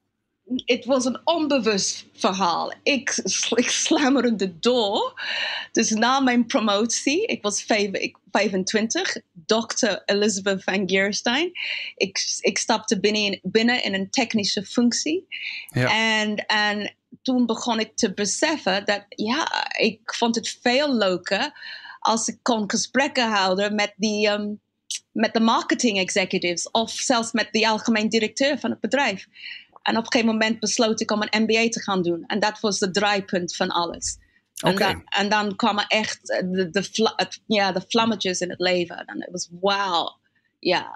Het 0.64 0.84
was 0.84 1.04
een 1.04 1.20
onbewust 1.24 2.06
verhaal. 2.12 2.72
Ik, 2.82 3.16
ik 3.54 3.70
sluimerde 3.70 4.58
door. 4.58 5.20
Dus 5.72 5.90
na 5.90 6.20
mijn 6.20 6.46
promotie, 6.46 7.26
ik 7.26 7.42
was 7.42 7.62
vijf, 7.62 7.90
ik, 7.90 8.16
25, 8.30 9.16
dokter 9.32 10.02
Elizabeth 10.04 10.64
van 10.64 10.88
Geerstein. 10.88 11.50
Ik, 11.96 12.38
ik 12.40 12.58
stapte 12.58 13.00
binnen 13.00 13.22
in, 13.22 13.40
binnen 13.42 13.84
in 13.84 13.94
een 13.94 14.10
technische 14.10 14.62
functie. 14.62 15.26
Ja. 15.68 16.20
En, 16.20 16.36
en 16.46 16.94
toen 17.22 17.46
begon 17.46 17.80
ik 17.80 17.96
te 17.96 18.14
beseffen 18.14 18.84
dat 18.84 19.04
ja, 19.08 19.70
ik 19.78 20.14
vond 20.14 20.34
het 20.34 20.58
veel 20.62 20.96
leuker 20.96 21.52
als 22.00 22.28
ik 22.28 22.38
kon 22.42 22.70
gesprekken 22.70 23.30
houden 23.30 23.74
met 23.74 23.92
die, 23.96 24.28
um, 24.28 24.60
met 25.12 25.32
de 25.32 25.40
marketing 25.40 25.98
executives 25.98 26.70
of 26.70 26.90
zelfs 26.90 27.32
met 27.32 27.48
de 27.50 27.68
algemeen 27.68 28.08
directeur 28.08 28.58
van 28.58 28.70
het 28.70 28.80
bedrijf. 28.80 29.26
En 29.82 29.96
op 29.96 30.04
een 30.04 30.12
gegeven 30.12 30.32
moment 30.34 30.60
besloot 30.60 31.00
ik 31.00 31.10
om 31.10 31.22
een 31.22 31.42
MBA 31.42 31.68
te 31.68 31.82
gaan 31.82 32.02
doen. 32.02 32.24
En 32.26 32.40
dat 32.40 32.60
was 32.60 32.80
het 32.80 32.94
draaipunt 32.94 33.56
van 33.56 33.68
alles. 33.68 34.18
En, 34.54 34.76
dan, 34.76 35.04
en 35.04 35.28
dan 35.28 35.56
kwamen 35.56 35.86
echt 35.86 36.30
eh, 36.30 36.42
de, 36.50 36.70
de, 36.70 36.82
vla- 36.82 37.12
het- 37.16 37.42
ja, 37.46 37.72
de 37.72 37.84
vlammetjes 37.88 38.40
in 38.40 38.50
het 38.50 38.60
leven. 38.60 39.04
En 39.04 39.20
het 39.20 39.30
was 39.30 39.48
wauw. 39.60 40.18
Ja, 40.58 40.92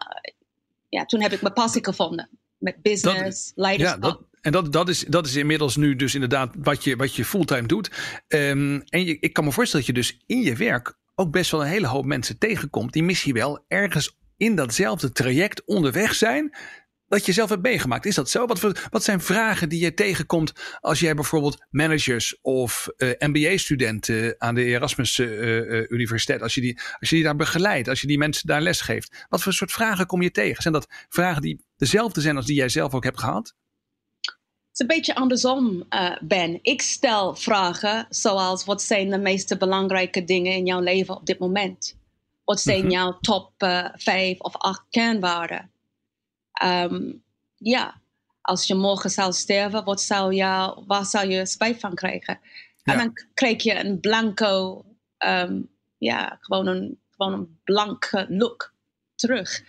ja, 0.88 1.04
toen 1.04 1.20
heb 1.22 1.32
ik 1.32 1.42
mijn 1.42 1.54
passie 1.54 1.84
gevonden. 1.84 2.28
Met 2.58 2.82
business, 2.82 3.52
leiderschap. 3.54 4.02
dat, 4.02 4.20
en 4.46 4.52
dat, 4.52 4.72
dat, 4.72 4.88
is, 4.88 5.04
dat 5.08 5.26
is 5.26 5.36
inmiddels 5.36 5.76
nu 5.76 5.96
dus 5.96 6.14
inderdaad 6.14 6.54
wat 6.58 6.84
je, 6.84 6.96
wat 6.96 7.14
je 7.14 7.24
fulltime 7.24 7.66
doet. 7.66 7.90
Ehm, 8.28 8.80
en 8.88 9.04
je, 9.04 9.18
ik 9.20 9.32
kan 9.32 9.44
me 9.44 9.52
voorstellen 9.52 9.86
dat 9.86 9.96
je 9.96 10.02
dus 10.02 10.22
in 10.26 10.42
je 10.42 10.56
werk 10.56 10.98
ook 11.14 11.30
best 11.30 11.50
wel 11.50 11.60
een 11.60 11.68
hele 11.68 11.86
hoop 11.86 12.04
mensen 12.04 12.38
tegenkomt. 12.38 12.92
die 12.92 13.02
misschien 13.02 13.34
wel 13.34 13.64
ergens 13.68 14.18
in 14.36 14.54
datzelfde 14.54 15.12
traject 15.12 15.64
onderweg 15.64 16.14
zijn. 16.14 16.56
dat 17.08 17.26
je 17.26 17.32
zelf 17.32 17.48
hebt 17.48 17.62
meegemaakt. 17.62 18.06
Is 18.06 18.14
dat 18.14 18.30
zo? 18.30 18.46
Wat, 18.46 18.60
wat 18.90 19.04
zijn 19.04 19.20
vragen 19.20 19.68
die 19.68 19.80
je 19.80 19.94
tegenkomt 19.94 20.52
als 20.80 21.00
jij 21.00 21.14
bijvoorbeeld 21.14 21.66
managers 21.70 22.40
of 22.40 22.88
eh, 22.96 23.10
MBA-studenten 23.18 24.34
aan 24.38 24.54
de 24.54 24.64
Erasmus 24.64 25.18
eh, 25.18 25.58
eh, 25.58 25.90
Universiteit, 25.90 26.42
als 26.42 26.54
je, 26.54 26.60
die, 26.60 26.80
als 26.98 27.08
je 27.08 27.14
die 27.14 27.24
daar 27.24 27.36
begeleidt, 27.36 27.88
als 27.88 28.00
je 28.00 28.06
die 28.06 28.18
mensen 28.18 28.46
daar 28.46 28.60
les 28.62 28.80
geeft, 28.80 29.26
wat 29.28 29.42
voor 29.42 29.52
soort 29.52 29.72
vragen 29.72 30.06
kom 30.06 30.22
je 30.22 30.30
tegen? 30.30 30.62
Zijn 30.62 30.74
dat 30.74 30.88
vragen 31.08 31.42
die 31.42 31.64
dezelfde 31.76 32.20
zijn 32.20 32.36
als 32.36 32.46
die 32.46 32.56
jij 32.56 32.68
zelf 32.68 32.94
ook 32.94 33.04
hebt 33.04 33.20
gehad? 33.20 33.54
Het 34.76 34.88
is 34.88 34.94
een 34.94 35.00
beetje 35.02 35.20
andersom, 35.20 35.84
eh, 35.88 36.16
Ben. 36.20 36.58
Ik 36.62 36.82
stel 36.82 37.34
vragen 37.34 38.06
zoals: 38.08 38.64
wat 38.64 38.82
zijn 38.82 39.10
de 39.10 39.18
meest 39.18 39.58
belangrijke 39.58 40.24
dingen 40.24 40.52
in 40.52 40.66
jouw 40.66 40.80
leven 40.80 41.16
op 41.16 41.26
dit 41.26 41.38
moment? 41.38 41.96
Wat 42.44 42.60
zijn 42.60 42.80
Mhm. 42.80 42.90
jouw 42.90 43.18
top 43.20 43.52
eh, 43.56 43.88
vijf 43.94 44.40
of 44.40 44.56
acht 44.56 44.84
kernwaarden? 44.90 45.70
Ehm, 46.52 47.12
ja, 47.56 48.00
als 48.40 48.66
je 48.66 48.74
morgen 48.74 49.10
zou 49.10 49.32
sterven, 49.32 49.84
wat 49.84 50.00
zou 50.00 50.34
jou, 50.34 50.84
waar 50.86 51.04
zou 51.04 51.28
je 51.28 51.46
spijt 51.46 51.80
van 51.80 51.94
krijgen? 51.94 52.38
En 52.82 52.96
dan 52.98 53.12
krijg 53.34 53.62
je 53.62 53.84
een 53.84 54.00
blanco, 54.00 54.84
ehm, 55.18 55.60
ja, 55.98 56.38
gewoon 56.40 56.66
een, 56.66 56.98
gewoon 57.10 57.32
een 57.32 57.58
blanke 57.64 58.26
look 58.28 58.72
terug. 59.14 59.62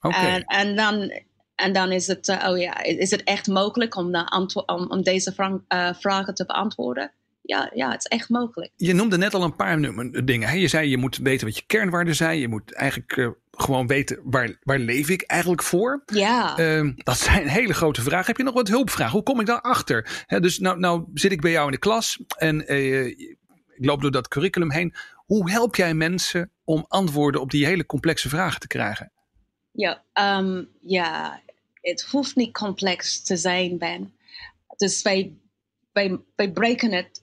Oké. 0.00 0.16
En, 0.16 0.44
en, 0.44 0.76
dan, 0.76 1.22
en 1.60 1.72
dan 1.72 1.92
is 1.92 2.06
het, 2.06 2.28
eh, 2.28 2.48
oh 2.50 2.58
ja, 2.58 2.82
is 2.82 3.10
het 3.10 3.24
echt 3.24 3.46
mogelijk 3.46 3.96
om, 3.96 4.12
de 4.12 4.48
om, 4.66 4.90
om 4.90 5.02
deze 5.02 5.32
vra- 5.32 5.60
eh, 5.68 5.94
vragen 5.94 6.34
te 6.34 6.46
beantwoorden? 6.46 7.12
Ja, 7.42 7.70
ja, 7.74 7.90
het 7.90 7.98
is 7.98 8.18
echt 8.18 8.28
mogelijk. 8.28 8.72
Je 8.76 8.94
noemde 8.94 9.18
net 9.18 9.34
al 9.34 9.42
een 9.42 9.56
paar 9.56 9.80
dingen. 10.24 10.48
Hè? 10.48 10.54
Je 10.54 10.68
zei 10.68 10.88
je 10.88 10.96
moet 10.96 11.16
weten 11.16 11.46
wat 11.46 11.56
je 11.56 11.62
kernwaarden 11.66 12.14
zijn. 12.14 12.38
Je 12.38 12.48
moet 12.48 12.74
eigenlijk 12.74 13.16
eh, 13.16 13.28
gewoon 13.50 13.86
weten 13.86 14.20
waar, 14.24 14.56
waar 14.62 14.78
leef 14.78 15.08
ik 15.08 15.22
eigenlijk 15.22 15.62
voor. 15.62 16.02
Ja, 16.06 16.56
Ehm, 16.56 16.92
dat 16.96 17.18
zijn 17.18 17.48
hele 17.48 17.74
grote 17.74 18.02
vragen. 18.02 18.26
Heb 18.26 18.36
je 18.36 18.42
nog 18.42 18.54
wat 18.54 18.68
hulpvragen? 18.68 19.12
Hoe 19.12 19.22
kom 19.22 19.40
ik 19.40 19.46
daarachter? 19.46 20.24
Hè, 20.26 20.40
dus 20.40 20.58
nou, 20.58 20.78
nou 20.78 21.04
zit 21.14 21.32
ik 21.32 21.40
bij 21.40 21.50
jou 21.50 21.66
in 21.66 21.72
de 21.72 21.78
klas 21.78 22.22
en 22.38 22.68
ik 22.68 23.86
loop 23.86 24.00
door 24.00 24.10
dat 24.10 24.28
curriculum 24.28 24.70
heen. 24.70 24.94
Hoe 25.14 25.50
help 25.50 25.76
jij 25.76 25.94
mensen 25.94 26.50
om 26.64 26.84
antwoorden 26.88 27.40
op 27.40 27.50
die 27.50 27.66
hele 27.66 27.86
complexe 27.86 28.28
vragen 28.28 28.60
te 28.60 28.66
krijgen? 28.66 29.12
ja, 29.72 30.04
ehm, 30.12 30.64
ja, 30.80 31.40
het 31.80 32.02
hoeft 32.02 32.36
niet 32.36 32.52
complex 32.52 33.22
te 33.22 33.36
zijn, 33.36 33.78
Ben. 33.78 34.14
Dus 34.76 35.02
wij, 35.02 35.36
wij, 35.92 36.18
wij 36.36 36.52
breken 36.52 36.92
het 36.92 37.22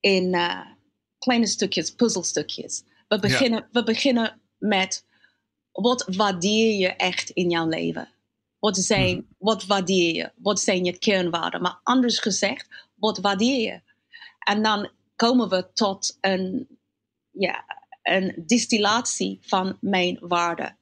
in 0.00 0.34
eh, 0.34 0.66
kleine 1.18 1.46
stukjes, 1.46 1.90
puzzelstukjes. 1.90 2.84
We 3.08 3.18
beginnen, 3.18 3.68
we 3.72 3.82
beginnen 3.82 4.40
met 4.58 5.04
wat 5.72 6.04
waardeer 6.16 6.74
je 6.78 6.88
echt 6.88 7.30
in 7.30 7.50
jouw 7.50 7.68
leven? 7.68 8.08
Wat, 8.58 8.76
zijn, 8.76 9.26
wat 9.38 9.64
waardeer 9.64 10.14
je? 10.14 10.32
Wat 10.36 10.60
zijn 10.60 10.84
je 10.84 10.98
kernwaarden? 10.98 11.62
Maar 11.62 11.80
anders 11.82 12.18
gezegd, 12.18 12.68
wat 12.94 13.18
waardeer 13.18 13.60
je? 13.60 13.80
En 14.38 14.62
dan 14.62 14.90
komen 15.16 15.48
we 15.48 15.72
tot 15.72 16.18
een, 16.20 16.68
ja, 17.30 17.64
een 18.02 18.34
distillatie 18.46 19.38
van 19.40 19.76
mijn 19.80 20.18
waarden. 20.20 20.76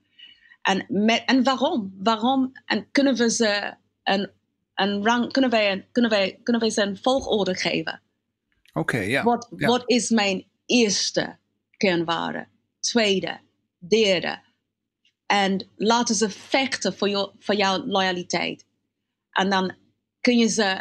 En, 0.65 0.85
met, 0.89 1.23
en 1.27 1.43
waarom? 1.43 1.95
Waarom? 1.99 2.53
En 2.65 2.91
kunnen 2.91 3.15
we 3.15 3.31
ze 3.31 3.75
een, 4.03 4.31
een 4.75 5.05
rang, 5.05 5.33
kunnen 5.33 5.51
wij, 5.51 5.73
een- 5.73 5.85
kunnen, 5.93 6.11
wij, 6.11 6.41
kunnen 6.43 6.63
wij 6.63 6.71
ze 6.71 6.83
een 6.83 6.97
volgorde 6.97 7.55
geven? 7.55 8.03
Oké, 8.73 8.99
ja. 8.99 9.23
Wat, 9.23 9.49
ja. 9.57 9.67
wat 9.67 9.83
is 9.87 10.11
mijn 10.11 10.47
eerste 10.67 11.39
kernwaarde? 11.77 12.47
Tweede, 12.81 13.41
derde. 13.79 14.43
En 15.27 15.69
laten 15.77 16.15
ze 16.15 16.31
vechten 16.31 16.97
voor, 16.97 17.09
jou, 17.09 17.31
voor 17.39 17.55
jouw 17.55 17.85
loyaliteit. 17.87 18.67
En 19.31 19.51
dan 19.51 19.75
kun 20.21 20.39
je 20.39 20.49
ze 20.49 20.81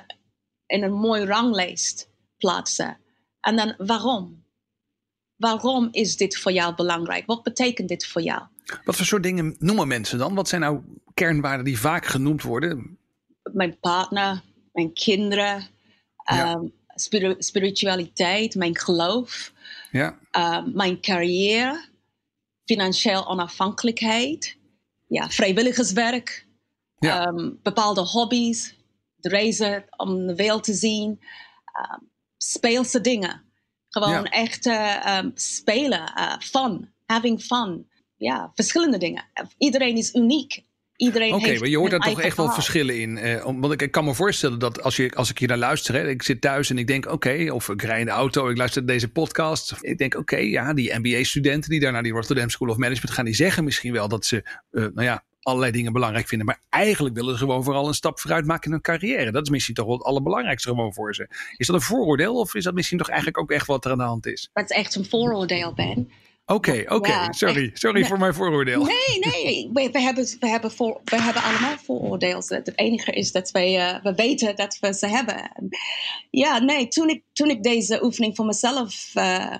in 0.65 0.83
een 0.83 0.93
mooi 0.93 1.25
ranglijst 1.25 2.09
plaatsen. 2.37 2.97
En 3.39 3.55
dan 3.55 3.73
waarom? 3.77 4.45
Waarom 5.35 5.87
is 5.91 6.17
dit 6.17 6.37
voor 6.37 6.51
jou 6.51 6.75
belangrijk? 6.75 7.25
Wat 7.25 7.43
betekent 7.43 7.87
dit 7.87 8.05
voor 8.05 8.21
jou? 8.21 8.43
Wat 8.83 8.95
voor 8.95 9.05
soort 9.05 9.23
dingen 9.23 9.55
noemen 9.59 9.87
mensen 9.87 10.17
dan? 10.17 10.35
Wat 10.35 10.47
zijn 10.47 10.61
nou 10.61 10.81
kernwaarden 11.13 11.65
die 11.65 11.79
vaak 11.79 12.05
genoemd 12.05 12.41
worden? 12.41 12.97
Mijn 13.53 13.79
partner, 13.79 14.41
mijn 14.73 14.93
kinderen, 14.93 15.67
Ja. 16.25 16.51
ehm, 16.53 16.65
spiri- 16.95 17.35
spiritualiteit, 17.37 18.55
mijn 18.55 18.77
geloof. 18.77 19.51
Ja, 19.91 20.19
uh, 20.37 20.65
mijn 20.73 21.01
carrière, 21.01 21.85
financieel 22.65 23.27
onafhankelijkheid, 23.27 24.57
ja, 25.07 25.29
vrijwilligerswerk, 25.29 26.47
Ja. 26.99 27.25
ehm, 27.25 27.49
bepaalde 27.61 28.01
hobby's, 28.01 28.75
de 29.15 29.29
reizen 29.29 29.85
om 29.97 30.27
de 30.27 30.35
wereld 30.35 30.63
te 30.63 30.73
zien, 30.73 31.19
ehm, 31.73 31.99
speelse 32.37 33.01
dingen. 33.01 33.41
Gewoon 33.89 34.25
echt 34.25 34.65
ehm, 34.65 35.29
spelen, 35.33 36.13
eh, 36.13 36.37
fun, 36.39 36.93
having 37.05 37.41
fun. 37.41 37.87
Ja, 38.23 38.51
verschillende 38.55 38.97
dingen. 38.97 39.23
Iedereen 39.57 39.97
is 39.97 40.13
uniek. 40.13 40.63
Iedereen 40.95 41.33
Oké, 41.33 41.45
heeft 41.45 41.59
maar 41.59 41.69
je 41.69 41.77
hoort 41.77 41.91
daar 41.91 41.99
toch 41.99 42.21
echt 42.21 42.37
wel 42.37 42.49
verschillen 42.49 42.99
in. 43.01 43.17
Eh, 43.17 43.43
want 43.43 43.71
ik, 43.71 43.81
ik 43.81 43.91
kan 43.91 44.05
me 44.05 44.13
voorstellen 44.13 44.59
dat 44.59 44.83
als, 44.83 44.95
je, 44.95 45.11
als 45.15 45.29
ik 45.29 45.37
hier 45.39 45.47
naar 45.47 45.57
luister, 45.57 45.95
hè, 45.95 46.09
ik 46.09 46.23
zit 46.23 46.41
thuis 46.41 46.69
en 46.69 46.77
ik 46.77 46.87
denk 46.87 47.11
oké, 47.11 47.51
of 47.51 47.69
ik 47.69 47.81
rij 47.81 47.99
in 47.99 48.05
de 48.05 48.11
auto, 48.11 48.49
ik 48.49 48.57
luister 48.57 48.83
naar 48.83 48.93
deze 48.93 49.11
podcast. 49.11 49.75
Ik 49.81 49.97
denk 49.97 50.15
oké, 50.15 50.37
ja, 50.37 50.73
die 50.73 50.93
MBA-studenten 50.99 51.69
die 51.69 51.79
daar 51.79 51.91
naar 51.91 52.03
die 52.03 52.11
Rotterdam 52.11 52.49
School 52.49 52.69
of 52.69 52.77
Management 52.77 53.15
gaan, 53.15 53.25
die 53.25 53.35
zeggen 53.35 53.63
misschien 53.63 53.93
wel 53.93 54.07
dat 54.07 54.25
ze, 54.25 54.43
eh, 54.71 54.81
nou 54.81 55.03
ja, 55.03 55.23
allerlei 55.39 55.71
dingen 55.71 55.93
belangrijk 55.93 56.27
vinden. 56.27 56.47
Maar 56.47 56.59
eigenlijk 56.69 57.15
willen 57.15 57.33
ze 57.33 57.39
gewoon 57.39 57.63
vooral 57.63 57.87
een 57.87 57.93
stap 57.93 58.19
vooruit 58.19 58.45
maken 58.45 58.65
in 58.65 58.71
hun 58.71 58.81
carrière. 58.81 59.31
Dat 59.31 59.43
is 59.43 59.49
misschien 59.49 59.75
toch 59.75 59.85
wel 59.85 59.97
het 59.97 60.05
allerbelangrijkste 60.05 60.69
gewoon 60.69 60.93
voor 60.93 61.15
ze. 61.15 61.27
Is 61.57 61.67
dat 61.67 61.75
een 61.75 61.81
vooroordeel 61.81 62.35
of 62.35 62.55
is 62.55 62.63
dat 62.63 62.73
misschien 62.73 62.97
toch 62.97 63.09
eigenlijk 63.09 63.39
ook 63.39 63.51
echt 63.51 63.67
wat 63.67 63.85
er 63.85 63.91
aan 63.91 63.97
de 63.97 64.03
hand 64.03 64.25
is? 64.25 64.49
Dat 64.53 64.69
is 64.69 64.77
echt 64.77 64.95
een 64.95 65.05
vooroordeel, 65.05 65.73
Ben. 65.73 66.11
Oké, 66.45 66.83
oké, 66.87 67.11
Ja, 67.11 67.31
sorry. 67.31 67.69
Sorry 67.73 67.99
Nee. 67.99 68.09
voor 68.09 68.19
mijn 68.19 68.33
vooroordeel. 68.33 68.83
Nee, 68.83 69.19
nee. 69.19 69.69
We, 69.73 69.89
we, 69.91 69.99
hebben, 69.99 70.25
we, 70.39 70.47
hebben 70.47 70.71
voor, 70.71 71.01
we 71.03 71.21
hebben 71.21 71.43
allemaal 71.43 71.77
vooroordelen. 71.77 72.43
Het 72.47 72.77
enige 72.77 73.11
is 73.11 73.31
dat 73.31 73.51
wij, 73.51 73.79
eh, 73.79 74.03
we 74.03 74.13
weten 74.13 74.55
dat 74.55 74.77
we 74.79 74.93
ze 74.93 75.07
hebben. 75.07 75.51
Ja, 76.29 76.59
nee. 76.59 76.87
Toen 76.87 77.09
ik, 77.09 77.23
toen 77.33 77.49
ik 77.49 77.63
deze 77.63 78.03
oefening 78.03 78.35
voor 78.35 78.45
mezelf 78.45 79.11
eh, 79.13 79.55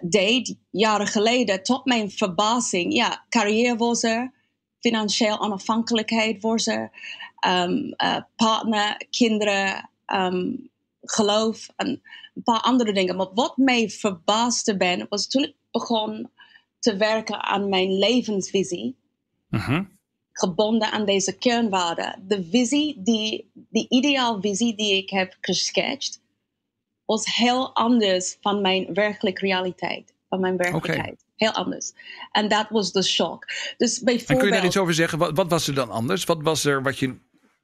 deed, 0.00 0.56
jaren 0.70 1.06
geleden, 1.06 1.62
tot 1.62 1.84
mijn 1.84 2.10
verbazing, 2.10 2.94
ja, 2.94 3.24
carrière 3.28 3.76
was 3.76 4.02
er, 4.02 4.32
financieel 4.80 5.40
onafhankelijkheid 5.40 6.42
was 6.42 6.66
er, 6.66 6.90
ehm, 7.38 7.92
eh, 7.96 8.16
partner, 8.36 9.06
kinderen, 9.10 9.90
ehm, 10.06 10.54
geloof 11.02 11.68
en 11.76 12.02
een 12.34 12.42
paar 12.42 12.60
andere 12.60 12.92
dingen. 12.92 13.16
Maar 13.16 13.34
wat 13.34 13.56
mij 13.56 13.90
verbaasde 13.90 14.76
ben, 14.76 15.06
was 15.08 15.28
toen 15.28 15.42
ik 15.42 15.54
begon 15.78 16.30
te 16.78 16.96
werken 16.96 17.42
aan 17.42 17.68
mijn 17.68 17.98
levensvisie, 17.98 18.96
Mhm. 19.48 19.84
gebonden 20.32 20.90
aan 20.90 21.04
deze 21.04 21.36
kernwaarden. 21.38 22.24
De 22.28 22.48
visie, 22.50 23.02
die, 23.02 23.50
die 23.52 23.86
ideaalvisie 23.88 24.76
die 24.76 24.96
ik 24.96 25.10
heb 25.10 25.36
gesketcht, 25.40 26.20
was 27.04 27.34
heel 27.36 27.74
anders 27.74 28.36
van 28.40 28.60
mijn 28.60 28.94
werkelijke 28.94 29.46
realiteit, 29.46 30.14
van 30.28 30.40
mijn 30.40 30.56
werkelijkheid. 30.56 31.24
Heel 31.36 31.52
anders. 31.52 31.92
En 32.32 32.48
dat 32.48 32.66
was 32.68 32.92
de 32.92 33.02
shock. 33.02 33.46
Dus 33.76 33.98
En 33.98 34.04
kun 34.04 34.12
je 34.12 34.18
bijvoorbeeld... 34.18 34.52
daar 34.52 34.64
iets 34.64 34.76
over 34.76 34.94
zeggen? 34.94 35.18
Wat, 35.18 35.36
wat 35.36 35.50
was 35.50 35.68
er 35.68 35.74
dan 35.74 35.90
anders? 35.90 36.24
Wat 36.24 36.42
was 36.42 36.64
er 36.64 36.82
wat 36.82 36.98
je 36.98 37.16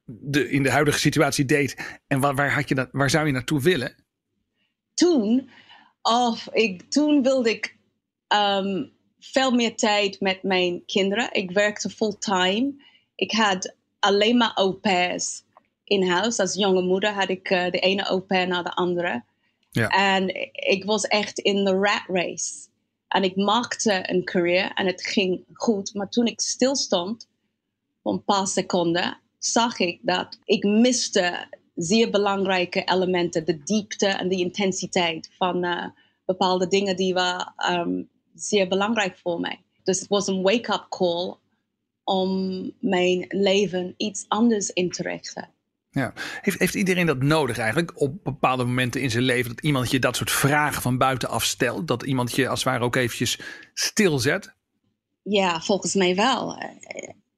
de, 0.05 0.49
in 0.49 0.63
de 0.63 0.71
huidige 0.71 0.99
situatie 0.99 1.45
deed? 1.45 1.99
En 2.07 2.19
waar, 2.19 2.35
waar, 2.35 2.53
had 2.53 2.69
je 2.69 2.75
dat, 2.75 2.89
waar 2.91 3.09
zou 3.09 3.25
je 3.25 3.31
naartoe 3.31 3.61
willen? 3.61 3.95
toen, 4.93 5.49
of 6.01 6.47
ik, 6.51 6.81
toen 6.89 7.23
wilde 7.23 7.49
ik 7.49 7.75
ehm, 8.33 8.85
veel 9.19 9.51
meer 9.51 9.75
tijd 9.75 10.19
met 10.19 10.43
mijn 10.43 10.85
kinderen. 10.85 11.33
Ik 11.33 11.51
werkte 11.51 11.89
fulltime. 11.89 12.73
Ik 13.15 13.31
had 13.31 13.75
alleen 13.99 14.37
maar 14.37 14.51
au 14.53 14.73
pairs 14.73 15.43
in 15.83 16.07
huis. 16.07 16.39
Als 16.39 16.53
jonge 16.53 16.81
moeder 16.81 17.13
had 17.13 17.29
ik 17.29 17.49
eh, 17.49 17.71
de 17.71 17.79
ene 17.79 18.03
au 18.03 18.19
pair 18.19 18.47
na 18.47 18.63
de 18.63 18.73
andere. 18.73 19.23
Ja. 19.71 19.87
En 19.87 20.27
ik 20.51 20.83
was 20.85 21.03
echt 21.03 21.39
in 21.39 21.63
de 21.63 21.71
rat 21.71 22.03
race. 22.07 22.67
En 23.07 23.23
ik 23.23 23.35
maakte 23.35 24.09
een 24.09 24.23
career 24.23 24.71
en 24.73 24.85
het 24.85 25.05
ging 25.05 25.43
goed. 25.53 25.93
Maar 25.93 26.09
toen 26.09 26.25
ik 26.25 26.41
stilstond, 26.41 27.27
voor 28.03 28.13
een 28.13 28.23
paar 28.23 28.47
seconden, 28.47 29.17
zag 29.39 29.79
ik 29.79 29.99
dat 30.01 30.39
ik 30.45 30.63
miste 30.63 31.47
zeer 31.75 32.09
belangrijke 32.09 32.83
elementen. 32.83 33.45
De 33.45 33.63
diepte 33.63 34.07
en 34.07 34.29
de 34.29 34.35
intensiteit 34.35 35.29
van 35.37 35.65
uh, 35.65 35.85
bepaalde 36.25 36.67
dingen 36.67 36.95
die 36.95 37.13
waren 37.13 37.53
um, 37.71 38.09
zeer 38.35 38.67
belangrijk 38.67 39.17
voor 39.17 39.39
mij. 39.39 39.59
Dus 39.83 39.99
het 39.99 40.09
was 40.09 40.27
een 40.27 40.41
wake-up 40.41 40.85
call 40.89 41.35
om 42.03 42.71
mijn 42.79 43.25
leven 43.29 43.93
iets 43.97 44.25
anders 44.27 44.69
in 44.69 44.89
te 44.89 45.03
richten. 45.03 45.49
Ja. 45.89 46.13
Heeft, 46.41 46.59
heeft 46.59 46.75
iedereen 46.75 47.05
dat 47.05 47.21
nodig 47.21 47.57
eigenlijk 47.57 48.01
op 48.01 48.23
bepaalde 48.23 48.63
momenten 48.63 49.01
in 49.01 49.11
zijn 49.11 49.23
leven? 49.23 49.55
Dat 49.55 49.63
iemand 49.63 49.91
je 49.91 49.99
dat 49.99 50.15
soort 50.15 50.31
vragen 50.31 50.81
van 50.81 50.97
buitenaf 50.97 51.43
stelt? 51.43 51.87
Dat 51.87 52.03
iemand 52.03 52.35
je 52.35 52.47
als 52.47 52.63
het 52.63 52.73
ware 52.73 52.83
ook 52.83 52.95
eventjes 52.95 53.39
stilzet? 53.73 54.53
Ja, 55.23 55.61
volgens 55.61 55.93
mij 55.93 56.15
wel. 56.15 56.57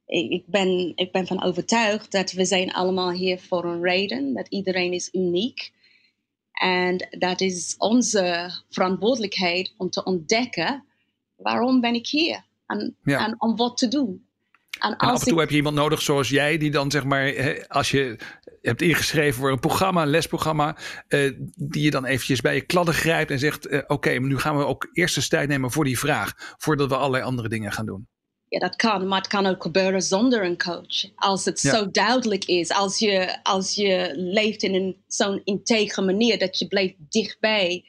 Ik 0.06 0.46
ben, 0.46 0.92
ik 0.94 1.12
ben 1.12 1.26
van 1.26 1.42
overtuigd 1.42 2.12
dat 2.12 2.32
we 2.32 2.44
zijn 2.44 2.72
allemaal 2.72 3.10
hier 3.10 3.40
voor 3.40 3.64
een 3.64 3.82
reden. 3.82 4.34
Dat 4.34 4.48
iedereen 4.48 4.92
is 4.92 5.08
uniek. 5.12 5.72
En 6.52 7.08
dat 7.18 7.40
is 7.40 7.74
onze 7.78 8.50
verantwoordelijkheid 8.70 9.74
om 9.76 9.90
te 9.90 10.04
ontdekken 10.04 10.84
waarom 11.36 11.80
ben 11.80 11.94
ik 11.94 12.06
hier 12.06 12.44
en, 12.66 12.96
ja. 13.02 13.26
en 13.26 13.34
om 13.38 13.56
wat 13.56 13.76
te 13.76 13.88
doen. 13.88 14.24
En, 14.80 14.96
af 14.96 15.20
en 15.20 15.28
toe 15.28 15.40
heb 15.40 15.50
je 15.50 15.56
iemand 15.56 15.76
nodig 15.76 16.02
zoals 16.02 16.28
jij, 16.28 16.58
die 16.58 16.70
dan 16.70 16.90
zeg 16.90 17.04
maar, 17.04 17.64
als 17.68 17.90
je 17.90 18.18
hebt 18.62 18.82
ingeschreven 18.82 19.40
voor 19.40 19.50
een 19.50 19.58
programma, 19.58 20.02
een 20.02 20.08
lesprogramma, 20.08 20.76
eh, 21.08 21.32
die 21.54 21.82
je 21.82 21.90
dan 21.90 22.04
eventjes 22.04 22.40
bij 22.40 22.54
je 22.54 22.60
kladden 22.60 22.94
grijpt 22.94 23.30
en 23.30 23.38
zegt: 23.38 23.66
uh, 23.66 23.82
Oké, 23.86 24.18
maar 24.18 24.28
nu 24.28 24.38
gaan 24.38 24.58
we 24.58 24.64
ook 24.64 24.88
eerst 24.92 25.16
eens 25.16 25.28
tijd 25.28 25.48
nemen 25.48 25.70
voor 25.70 25.84
die 25.84 25.98
vraag, 25.98 26.54
voordat 26.56 26.88
we 26.88 26.96
allerlei 26.96 27.24
andere 27.24 27.48
dingen 27.48 27.72
gaan 27.72 27.86
doen. 27.86 28.06
Ja, 28.48 28.58
dat 28.58 28.76
kan, 28.76 29.08
maar 29.08 29.18
het 29.18 29.28
kan 29.28 29.46
ook 29.46 29.62
gebeuren 29.62 30.02
zonder 30.02 30.44
een 30.44 30.58
coach. 30.58 31.14
Als 31.14 31.44
het 31.44 31.62
ja. 31.62 31.70
zo 31.70 31.90
duidelijk 31.90 32.44
is, 32.44 32.70
als 32.70 32.98
je, 32.98 33.38
als 33.42 33.74
je 33.74 34.12
leeft 34.14 34.62
in 34.62 34.74
een 34.74 34.96
zo'n 35.06 35.40
integere 35.44 36.06
manier, 36.06 36.38
dat 36.38 36.58
je 36.58 36.68
blijft 36.68 36.94
dichtbij 36.98 37.84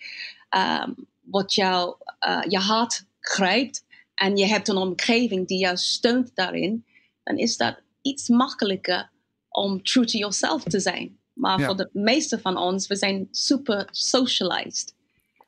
um, 0.83 1.07
wat 1.21 1.53
jou, 1.53 1.95
uh, 2.27 2.41
je 2.47 2.57
hart 2.57 3.05
grijpt 3.27 3.85
en 4.15 4.37
je 4.37 4.45
hebt 4.45 4.67
een 4.67 4.77
omgeving 4.77 5.47
die 5.47 5.59
jou 5.59 5.77
steunt 5.77 6.31
daarin, 6.33 6.85
dan 7.23 7.37
is 7.37 7.57
dat 7.57 7.81
iets 8.01 8.27
makkelijker 8.27 9.09
om 9.49 9.83
true 9.83 10.05
to 10.05 10.17
yourself 10.17 10.63
te 10.63 10.79
zijn. 10.79 11.19
Maar 11.33 11.59
ja. 11.59 11.65
voor 11.65 11.75
de 11.75 11.89
meeste 11.93 12.39
van 12.39 12.57
ons, 12.57 12.87
we 12.87 12.95
zijn 12.95 13.27
super 13.31 13.87
socialized. 13.91 14.95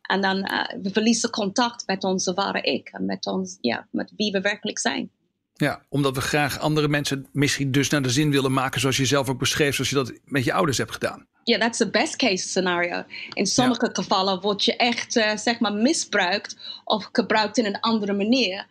En 0.01 0.21
dan 0.21 0.37
uh, 0.37 0.81
we 0.81 0.89
verliezen 0.91 1.29
contact 1.29 1.87
met 1.87 2.03
onze 2.03 2.33
ware 2.33 2.61
ik 2.61 2.89
en 2.89 3.05
met, 3.05 3.25
ons, 3.25 3.57
ja, 3.61 3.87
met 3.91 4.13
wie 4.15 4.31
we 4.31 4.41
werkelijk 4.41 4.79
zijn. 4.79 5.11
Ja, 5.53 5.85
omdat 5.89 6.15
we 6.15 6.21
graag 6.21 6.59
andere 6.59 6.87
mensen 6.87 7.27
misschien 7.31 7.71
dus 7.71 7.89
naar 7.89 8.01
de 8.01 8.09
zin 8.09 8.31
willen 8.31 8.53
maken, 8.53 8.79
zoals 8.79 8.97
je 8.97 9.05
zelf 9.05 9.29
ook 9.29 9.39
beschreef, 9.39 9.75
zoals 9.75 9.89
je 9.89 9.95
dat 9.95 10.13
met 10.25 10.43
je 10.43 10.53
ouders 10.53 10.77
hebt 10.77 10.91
gedaan. 10.91 11.27
Ja, 11.49 11.55
yeah, 11.55 11.67
that's 11.67 11.77
the 11.77 11.89
best 11.89 12.15
case 12.15 12.47
scenario. 12.47 13.03
In 13.33 13.45
sommige 13.45 13.85
ja. 13.85 13.91
gevallen 13.93 14.41
word 14.41 14.63
je 14.63 14.75
echt 14.75 15.15
uh, 15.15 15.37
zeg 15.37 15.59
maar 15.59 15.73
misbruikt 15.73 16.57
of 16.83 17.09
gebruikt 17.11 17.57
in 17.57 17.65
een 17.65 17.79
andere 17.79 18.13
manier. 18.13 18.67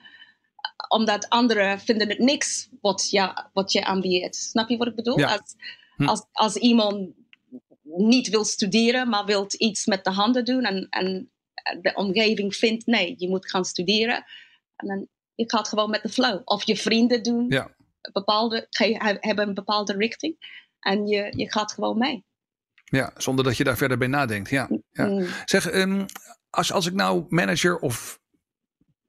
Omdat 0.88 1.28
anderen 1.28 1.80
vinden 1.80 2.08
het 2.08 2.18
niks 2.18 2.68
wat, 2.80 3.10
ja, 3.10 3.50
wat 3.52 3.72
je 3.72 3.84
ambieert. 3.84 4.36
Snap 4.36 4.68
je 4.68 4.76
wat 4.76 4.86
ik 4.86 4.94
bedoel? 4.94 5.18
Ja. 5.18 5.32
Als, 5.32 5.54
hm. 5.96 6.04
als, 6.04 6.24
als 6.32 6.56
iemand 6.56 7.10
niet 7.82 8.28
wil 8.28 8.44
studeren, 8.44 9.08
maar 9.08 9.24
wil 9.24 9.46
iets 9.48 9.86
met 9.86 10.04
de 10.04 10.10
handen 10.10 10.44
doen 10.44 10.64
en, 10.64 10.86
en 10.90 11.30
de 11.80 11.94
omgeving 11.94 12.56
vindt 12.56 12.86
nee, 12.86 13.14
je 13.16 13.28
moet 13.28 13.50
gaan 13.50 13.64
studeren. 13.64 14.24
En 14.76 14.88
dan 14.88 15.08
je 15.34 15.44
gaat 15.46 15.68
gewoon 15.68 15.90
met 15.90 16.02
de 16.02 16.08
flow. 16.08 16.40
Of 16.44 16.64
je 16.66 16.76
vrienden 16.76 17.22
doen 17.22 17.46
ja. 17.48 17.74
bepaalde, 18.12 18.66
hebben 19.20 19.48
een 19.48 19.54
bepaalde 19.54 19.92
richting 19.92 20.36
en 20.80 21.06
je, 21.06 21.32
je 21.36 21.50
gaat 21.50 21.72
gewoon 21.72 21.98
mee. 21.98 22.26
Ja, 22.90 23.12
zonder 23.16 23.44
dat 23.44 23.56
je 23.56 23.64
daar 23.64 23.76
verder 23.76 23.98
bij 23.98 24.08
nadenkt. 24.08 24.50
Ja, 24.50 24.68
ja. 24.90 25.06
Mm. 25.06 25.26
Zeg, 25.44 25.74
um, 25.74 26.06
als, 26.50 26.72
als 26.72 26.86
ik 26.86 26.94
nou 26.94 27.24
manager 27.28 27.78
of 27.78 28.18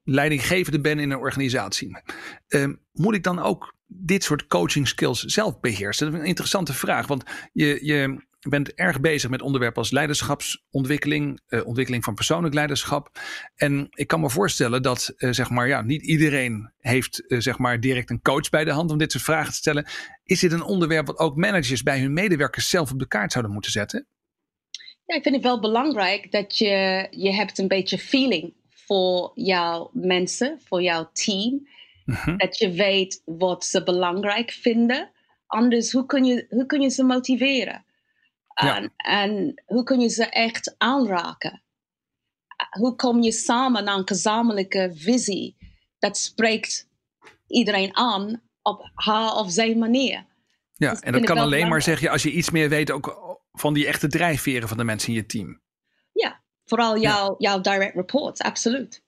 leidinggevende 0.03 0.81
ben 0.81 0.99
in 0.99 1.11
een 1.11 1.17
organisatie, 1.17 2.01
um, 2.47 2.79
moet 2.91 3.15
ik 3.15 3.23
dan 3.23 3.39
ook 3.39 3.75
dit 3.85 4.23
soort 4.23 4.47
coaching 4.47 4.87
skills 4.87 5.23
zelf 5.23 5.59
beheersen? 5.59 6.05
Dat 6.05 6.15
is 6.15 6.21
een 6.21 6.27
interessante 6.27 6.73
vraag, 6.73 7.07
want 7.07 7.23
je, 7.53 7.85
je 7.85 8.27
bent 8.39 8.73
erg 8.73 8.99
bezig 8.99 9.29
met 9.29 9.41
onderwerpen 9.41 9.81
als 9.81 9.91
leiderschapsontwikkeling, 9.91 11.39
uh, 11.49 11.65
ontwikkeling 11.65 12.03
van 12.03 12.13
persoonlijk 12.13 12.53
leiderschap. 12.53 13.19
En 13.55 13.87
ik 13.89 14.07
kan 14.07 14.19
me 14.19 14.29
voorstellen 14.29 14.81
dat 14.81 15.13
uh, 15.17 15.31
zeg 15.31 15.49
maar, 15.49 15.67
ja, 15.67 15.81
niet 15.81 16.01
iedereen 16.01 16.71
heeft 16.79 17.23
uh, 17.27 17.39
zeg 17.39 17.57
maar, 17.57 17.79
direct 17.79 18.09
een 18.09 18.21
coach 18.21 18.49
bij 18.49 18.63
de 18.63 18.71
hand 18.71 18.91
om 18.91 18.97
dit 18.97 19.11
soort 19.11 19.23
vragen 19.23 19.51
te 19.51 19.57
stellen. 19.57 19.87
Is 20.23 20.39
dit 20.39 20.51
een 20.51 20.63
onderwerp 20.63 21.07
wat 21.07 21.17
ook 21.17 21.35
managers 21.35 21.83
bij 21.83 21.99
hun 21.99 22.13
medewerkers 22.13 22.69
zelf 22.69 22.91
op 22.91 22.99
de 22.99 23.07
kaart 23.07 23.31
zouden 23.31 23.53
moeten 23.53 23.71
zetten? 23.71 24.07
Ja, 25.05 25.15
ik 25.15 25.23
vind 25.23 25.35
het 25.35 25.43
wel 25.43 25.59
belangrijk 25.59 26.31
dat 26.31 26.57
je, 26.57 27.07
je 27.09 27.33
hebt 27.33 27.57
een 27.57 27.67
beetje 27.67 27.97
feeling 27.97 28.53
voor 28.69 29.31
jouw 29.35 29.89
mensen, 29.93 30.59
voor 30.65 30.81
jouw 30.81 31.09
team. 31.13 31.67
Mhm. 32.05 32.37
Dat 32.37 32.57
je 32.57 32.71
weet 32.71 33.21
wat 33.25 33.65
ze 33.65 33.83
belangrijk 33.83 34.51
vinden. 34.51 35.11
Anders, 35.47 35.91
hoe 35.91 36.05
kun 36.05 36.25
je, 36.25 36.45
hoe 36.49 36.65
kun 36.65 36.81
je 36.81 36.89
ze 36.89 37.03
motiveren? 37.03 37.85
Ja. 38.65 38.89
En, 38.97 39.61
hoe 39.65 39.83
kun 39.83 39.99
je 39.99 40.09
ze 40.09 40.25
echt 40.25 40.75
aanraken? 40.77 41.61
Hoe 42.69 42.95
kom 42.95 43.21
je 43.21 43.31
samen 43.31 43.83
naar 43.83 43.97
een 43.97 44.07
gezamenlijke 44.07 44.91
visie 44.93 45.57
dat 45.99 46.17
spreekt 46.17 46.87
iedereen 47.47 47.95
aan 47.95 48.41
op 48.61 48.91
haar 48.93 49.33
of 49.33 49.51
zijn 49.51 49.77
manier? 49.77 50.25
Ja, 50.73 50.89
Dus 50.89 50.99
en 50.99 51.11
dat 51.11 51.23
kan 51.23 51.37
alleen 51.37 51.67
maar 51.67 51.81
zeg 51.81 51.99
je 51.99 52.09
als 52.09 52.23
je 52.23 52.31
iets 52.31 52.49
meer 52.49 52.69
weet 52.69 52.91
ook 52.91 53.37
van 53.51 53.73
die 53.73 53.87
echte 53.87 54.07
drijfveren 54.07 54.67
van 54.67 54.77
de 54.77 54.83
mensen 54.83 55.09
in 55.09 55.15
je 55.15 55.25
team. 55.25 55.61
Ja, 56.11 56.41
vooral 56.65 56.99
jouw, 56.99 57.35
jouw 57.37 57.61
direct 57.61 57.95
reports, 57.95 58.41
absoluut. 58.41 59.03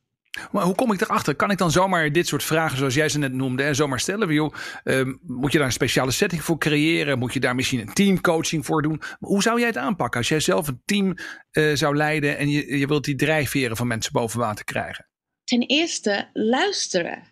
Maar 0.51 0.63
hoe 0.63 0.75
kom 0.75 0.91
ik 0.91 1.01
erachter? 1.01 1.35
Kan 1.35 1.51
ik 1.51 1.57
dan 1.57 1.71
zomaar 1.71 2.11
dit 2.11 2.27
soort 2.27 2.43
vragen, 2.43 2.77
zoals 2.77 2.93
jij 2.93 3.09
ze 3.09 3.17
net 3.17 3.33
noemde, 3.33 3.73
zomaar 3.73 3.99
stellen? 3.99 4.33
Joh, 4.33 4.53
ehm, 4.83 5.13
moet 5.21 5.51
je 5.51 5.57
daar 5.57 5.67
een 5.67 5.73
speciale 5.73 6.11
setting 6.11 6.43
voor 6.43 6.57
creëren? 6.57 7.19
Moet 7.19 7.33
je 7.33 7.39
daar 7.39 7.55
misschien 7.55 7.79
een 7.79 7.93
teamcoaching 7.93 8.65
voor 8.65 8.81
doen? 8.81 8.97
Maar 8.97 9.29
hoe 9.29 9.41
zou 9.41 9.59
jij 9.59 9.67
het 9.67 9.77
aanpakken 9.77 10.19
als 10.19 10.29
jij 10.29 10.39
zelf 10.39 10.67
een 10.67 10.81
team 10.85 11.15
eh, 11.51 11.73
zou 11.73 11.95
leiden 11.95 12.37
en 12.37 12.49
je, 12.49 12.77
je 12.77 12.87
wilt 12.87 13.03
die 13.03 13.15
drijfveren 13.15 13.77
van 13.77 13.87
mensen 13.87 14.11
boven 14.11 14.39
water 14.39 14.65
krijgen? 14.65 15.07
Ten 15.43 15.61
eerste, 15.61 16.29
luisteren. 16.33 17.23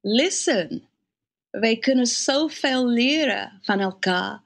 Listen. 0.00 0.88
Wij 1.50 1.78
kunnen 1.78 2.06
zoveel 2.06 2.88
leren 2.88 3.58
van 3.62 3.80
elkaar 3.80 4.42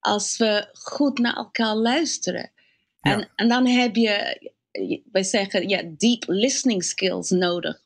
als 0.00 0.36
we 0.36 0.68
goed 0.72 1.18
naar 1.18 1.34
elkaar 1.34 1.74
luisteren. 1.74 2.50
En, 3.00 3.30
en 3.34 3.48
dan 3.48 3.66
heb 3.66 3.96
je, 3.96 4.40
wij 5.12 5.22
zeggen, 5.22 5.68
ja, 5.68 5.82
deep 5.96 6.24
listening 6.26 6.84
skills 6.84 7.30
nodig. 7.30 7.80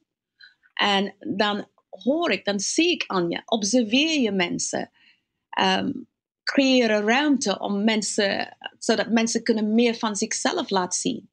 En 0.75 1.15
dan 1.37 1.69
hoor 1.89 2.31
ik, 2.31 2.45
dan 2.45 2.61
zie 2.61 2.91
ik 2.91 3.05
aan 3.07 3.31
je, 3.31 3.43
observeer 3.45 4.21
je 4.21 4.33
mensen. 4.33 4.91
Ehm, 5.51 5.91
creëer 6.43 6.91
een 6.91 7.07
ruimte 7.07 7.59
om 7.59 7.85
mensen, 7.85 8.57
zodat 8.79 9.11
mensen 9.11 9.43
kunnen 9.43 9.75
meer 9.75 9.95
van 9.95 10.17
zichzelf 10.17 10.71
laten 10.71 11.01
zien. 11.01 11.29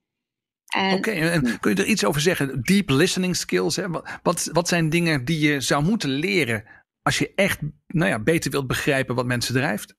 En 0.67 0.97
Oké, 0.97 1.11
en, 1.11 1.59
kun 1.59 1.75
je 1.75 1.81
er 1.81 1.87
iets 1.87 2.05
over 2.05 2.21
zeggen? 2.21 2.61
Deep 2.61 2.89
listening 2.89 3.35
skills. 3.35 3.75
Hè? 3.75 3.85
Wat, 4.23 4.49
wat 4.51 4.67
zijn 4.67 4.89
dingen 4.89 5.25
die 5.25 5.39
je 5.39 5.61
zou 5.61 5.83
moeten 5.83 6.09
leren 6.09 6.63
als 7.01 7.17
je 7.17 7.31
echt 7.35 7.59
nou 7.87 8.09
ja, 8.09 8.19
beter 8.19 8.51
wilt 8.51 8.67
begrijpen 8.67 9.15
wat 9.15 9.25
mensen 9.25 9.53
drijft? 9.53 9.95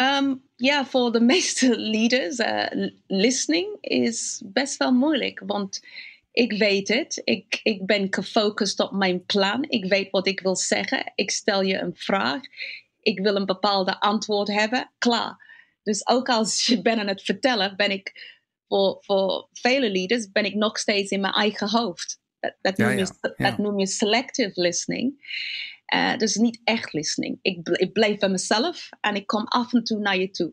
Um, 0.00 0.42
ja, 0.56 0.86
voor 0.86 1.12
de 1.12 1.20
meeste 1.34 1.78
leaders, 1.78 2.38
uh, 2.38 2.88
listening 3.06 3.76
is 3.80 4.42
best 4.44 4.76
wel 4.76 4.92
moeilijk. 4.92 5.42
Want 5.46 5.80
ik 6.32 6.52
weet 6.52 6.88
het. 6.88 7.20
Ik, 7.24 7.60
ik 7.62 7.86
ben 7.86 8.06
gefocust 8.10 8.80
op 8.80 8.92
mijn 8.92 9.24
plan. 9.24 9.64
Ik 9.68 9.84
weet 9.84 10.10
wat 10.10 10.26
ik 10.26 10.40
wil 10.40 10.56
zeggen. 10.56 11.12
Ik 11.14 11.30
stel 11.30 11.62
je 11.62 11.78
een 11.78 11.96
vraag. 11.96 12.40
Ik 13.00 13.18
wil 13.18 13.36
een 13.36 13.46
bepaalde 13.46 14.00
antwoord 14.00 14.48
hebben. 14.48 14.90
Klaar. 14.98 15.44
Dus 15.82 16.06
ook 16.08 16.28
als 16.28 16.66
je 16.66 16.82
bent 16.82 16.98
aan 16.98 17.06
het 17.06 17.22
vertellen, 17.22 17.76
ben 17.76 17.90
ik 17.90 18.34
voor, 18.68 18.96
voor 19.00 19.48
vele 19.52 19.90
leaders 19.90 20.30
ben 20.30 20.44
ik 20.44 20.54
nog 20.54 20.78
steeds 20.78 21.10
in 21.10 21.20
mijn 21.20 21.32
eigen 21.32 21.70
hoofd. 21.70 22.20
Dat, 22.40 22.54
dat, 22.60 22.76
Ja, 22.76 22.86
noem, 22.88 22.98
je, 22.98 23.06
ja, 23.20 23.34
ja. 23.36 23.50
dat 23.50 23.58
noem 23.58 23.78
je 23.78 23.86
selective 23.86 24.60
listening. 24.60 25.14
Uh, 25.94 26.16
dus 26.16 26.34
niet 26.34 26.60
echt 26.64 26.92
listening. 26.92 27.38
Ik, 27.42 27.62
bl- 27.62 27.72
ik 27.82 27.92
blijf 27.92 28.18
bij 28.18 28.28
mezelf 28.28 28.88
en 29.00 29.14
ik 29.14 29.26
kom 29.26 29.44
af 29.44 29.72
en 29.72 29.84
toe 29.84 29.98
naar 29.98 30.18
je 30.18 30.30
toe. 30.30 30.52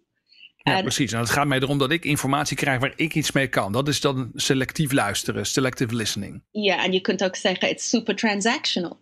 Ja, 0.58 0.82
precies. 0.82 1.12
En 1.12 1.20
het 1.20 1.30
gaat 1.30 1.48
mij 1.48 1.60
erom 1.60 1.78
dat 1.78 1.92
ik 1.92 2.06
informatie 2.06 2.58
krijg 2.58 2.80
waar 2.80 2.94
ik 2.96 3.16
iets 3.16 3.32
mee 3.32 3.48
kan. 3.48 3.72
Dat 3.72 3.88
is 3.88 4.02
dan 4.02 4.32
selectief 4.34 4.92
luisteren, 4.92 5.46
selective 5.46 5.96
listening. 5.96 6.44
Ja, 6.52 6.84
en 6.84 6.92
je 6.92 7.02
kunt 7.02 7.24
ook 7.24 7.36
zeggen, 7.36 7.70
it's 7.70 7.90
super 7.90 8.16
transactional. 8.16 9.02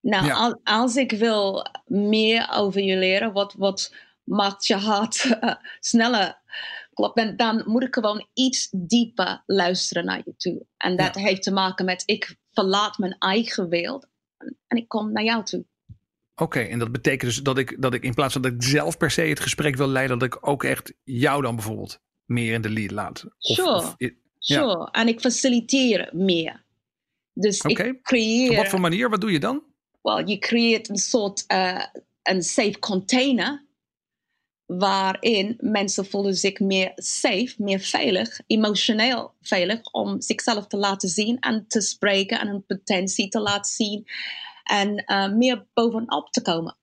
Nou, 0.00 0.26
Ja. 0.26 0.58
als 0.64 0.96
ik 0.96 1.12
wil 1.12 1.66
meer 1.86 2.48
over 2.52 2.80
je 2.82 2.96
leren, 2.96 3.32
wat, 3.32 3.54
wat 3.58 3.94
maakt 4.24 4.66
je 4.66 4.74
hart 4.76 5.36
eh, 5.40 5.54
sneller 5.80 6.38
klopt. 6.94 7.16
Dan, 7.16 7.36
dan 7.36 7.62
moet 7.66 7.82
ik 7.82 7.94
gewoon 7.94 8.26
iets 8.34 8.68
dieper 8.70 9.42
luisteren 9.46 10.04
naar 10.04 10.22
je 10.24 10.34
toe. 10.36 10.66
En 10.76 10.96
dat 10.96 11.14
Ja. 11.14 11.20
heeft 11.20 11.42
te 11.42 11.52
maken 11.52 11.84
met 11.84 12.02
ik 12.06 12.36
verlaat 12.52 12.98
mijn 12.98 13.16
eigen 13.18 13.68
wereld 13.68 14.08
en 14.70 14.76
ik 14.76 14.88
kom 14.88 15.12
naar 15.12 15.24
jou 15.24 15.44
toe. 15.44 15.64
Oké, 16.34 16.60
en 16.60 16.78
dat 16.78 16.92
betekent 16.92 17.20
dus 17.30 17.42
dat 17.42 17.58
ik, 17.58 17.82
dat 17.82 17.94
ik 17.94 18.02
in 18.02 18.14
plaats 18.14 18.32
van 18.32 18.42
dat 18.42 18.52
ik 18.52 18.62
zelf 18.62 18.96
per 18.96 19.10
se 19.10 19.20
het 19.22 19.40
gesprek 19.40 19.76
wil 19.76 19.88
leiden, 19.88 20.18
dat 20.18 20.34
ik 20.34 20.48
ook 20.48 20.64
echt 20.64 20.92
jou 21.04 21.42
dan 21.42 21.54
bijvoorbeeld 21.54 22.00
meer 22.24 22.52
in 22.52 22.60
de 22.60 22.70
lead 22.70 22.90
laat. 22.90 23.24
Of, 23.24 23.32
Sure. 23.38 23.74
of- 23.74 23.94
Ja. 23.98 24.10
Sure. 24.38 24.88
En 24.90 25.08
ik 25.08 25.20
faciliteer 25.20 26.08
meer. 26.12 26.64
Dus 27.32 27.60
ik 27.60 27.98
creëer. 28.02 28.50
op 28.50 28.56
wat 28.56 28.68
voor 28.68 28.80
manier? 28.80 29.10
Wat 29.10 29.20
doe 29.20 29.32
je 29.32 29.38
dan? 29.40 29.62
Wel, 30.02 30.28
je 30.28 30.38
creëert 30.38 30.88
een 30.88 30.96
soort 30.96 31.44
eh, 31.46 31.84
een 32.22 32.42
safe 32.42 32.78
container. 32.78 33.64
Waarin 34.66 35.56
mensen 35.60 36.06
voelen 36.06 36.34
zich 36.34 36.60
meer 36.60 36.92
safe, 36.94 37.54
meer 37.56 37.80
veilig, 37.80 38.40
emotioneel 38.46 39.34
veilig. 39.40 39.82
Om 39.92 40.20
zichzelf 40.20 40.66
te 40.66 40.76
laten 40.76 41.08
zien 41.08 41.38
en 41.40 41.64
te 41.68 41.80
spreken 41.80 42.40
en 42.40 42.48
hun 42.48 42.64
potentie 42.66 43.28
te 43.28 43.40
laten 43.40 43.72
zien. 43.72 44.06
En 44.70 44.96
eh, 44.96 45.32
meer 45.32 45.66
bovenop 45.74 46.30
te 46.30 46.42
komen. 46.42 46.76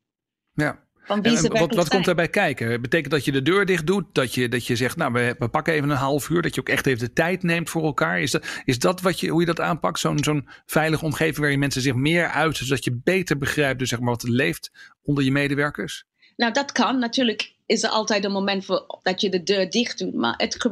Ja. 0.53 0.85
Van 1.07 1.21
wie 1.21 1.31
en 1.31 1.37
ze 1.37 1.47
wat, 1.75 1.89
komt 1.89 2.05
daarbij 2.05 2.29
kijken? 2.29 2.81
Betekent 2.81 3.11
dat 3.11 3.25
je 3.25 3.31
de 3.31 3.41
deur 3.41 3.65
dicht 3.65 3.87
doet? 3.87 4.05
Dat 4.11 4.33
je, 4.33 4.49
dat 4.49 4.65
je 4.65 4.75
zegt, 4.75 4.95
nou, 4.95 5.13
we, 5.13 5.35
we 5.39 5.47
pakken 5.49 5.73
even 5.73 5.89
een 5.89 5.97
half 5.97 6.29
uur. 6.29 6.41
Dat 6.41 6.55
je 6.55 6.61
ook 6.61 6.69
echt 6.69 6.85
even 6.85 7.07
de 7.07 7.13
tijd 7.13 7.43
neemt 7.43 7.69
voor 7.69 7.83
elkaar. 7.83 8.21
Is 8.21 8.31
dat, 8.31 8.45
is 8.63 8.79
dat 8.79 9.01
wat 9.01 9.19
je, 9.19 9.29
hoe 9.29 9.39
je 9.39 9.45
dat 9.45 9.59
aanpakt? 9.59 9.99
Zo'n 9.99 10.23
zo'n 10.23 10.47
veilige 10.65 11.05
omgeving 11.05 11.37
waarin 11.37 11.59
mensen 11.59 11.81
zich 11.81 11.95
meer 11.95 12.27
uiten. 12.27 12.65
Zodat 12.65 12.83
je 12.83 12.99
beter 13.03 13.37
begrijpt 13.37 13.79
dus 13.79 13.89
zeg 13.89 13.99
maar, 13.99 14.09
wat 14.09 14.23
er 14.23 14.29
leeft 14.31 14.71
onder 15.01 15.23
je 15.23 15.31
medewerkers? 15.31 16.05
Nou, 16.35 16.53
dat 16.53 16.71
kan. 16.71 16.99
Natuurlijk 16.99 17.55
is 17.65 17.83
er 17.83 17.89
altijd 17.89 18.23
een 18.23 18.31
moment 18.31 18.65
voor, 18.65 18.99
dat 19.01 19.21
je 19.21 19.29
de 19.29 19.43
deur 19.43 19.69
dicht 19.69 19.99
doet. 19.99 20.13
Maar 20.13 20.33
het, 20.37 20.69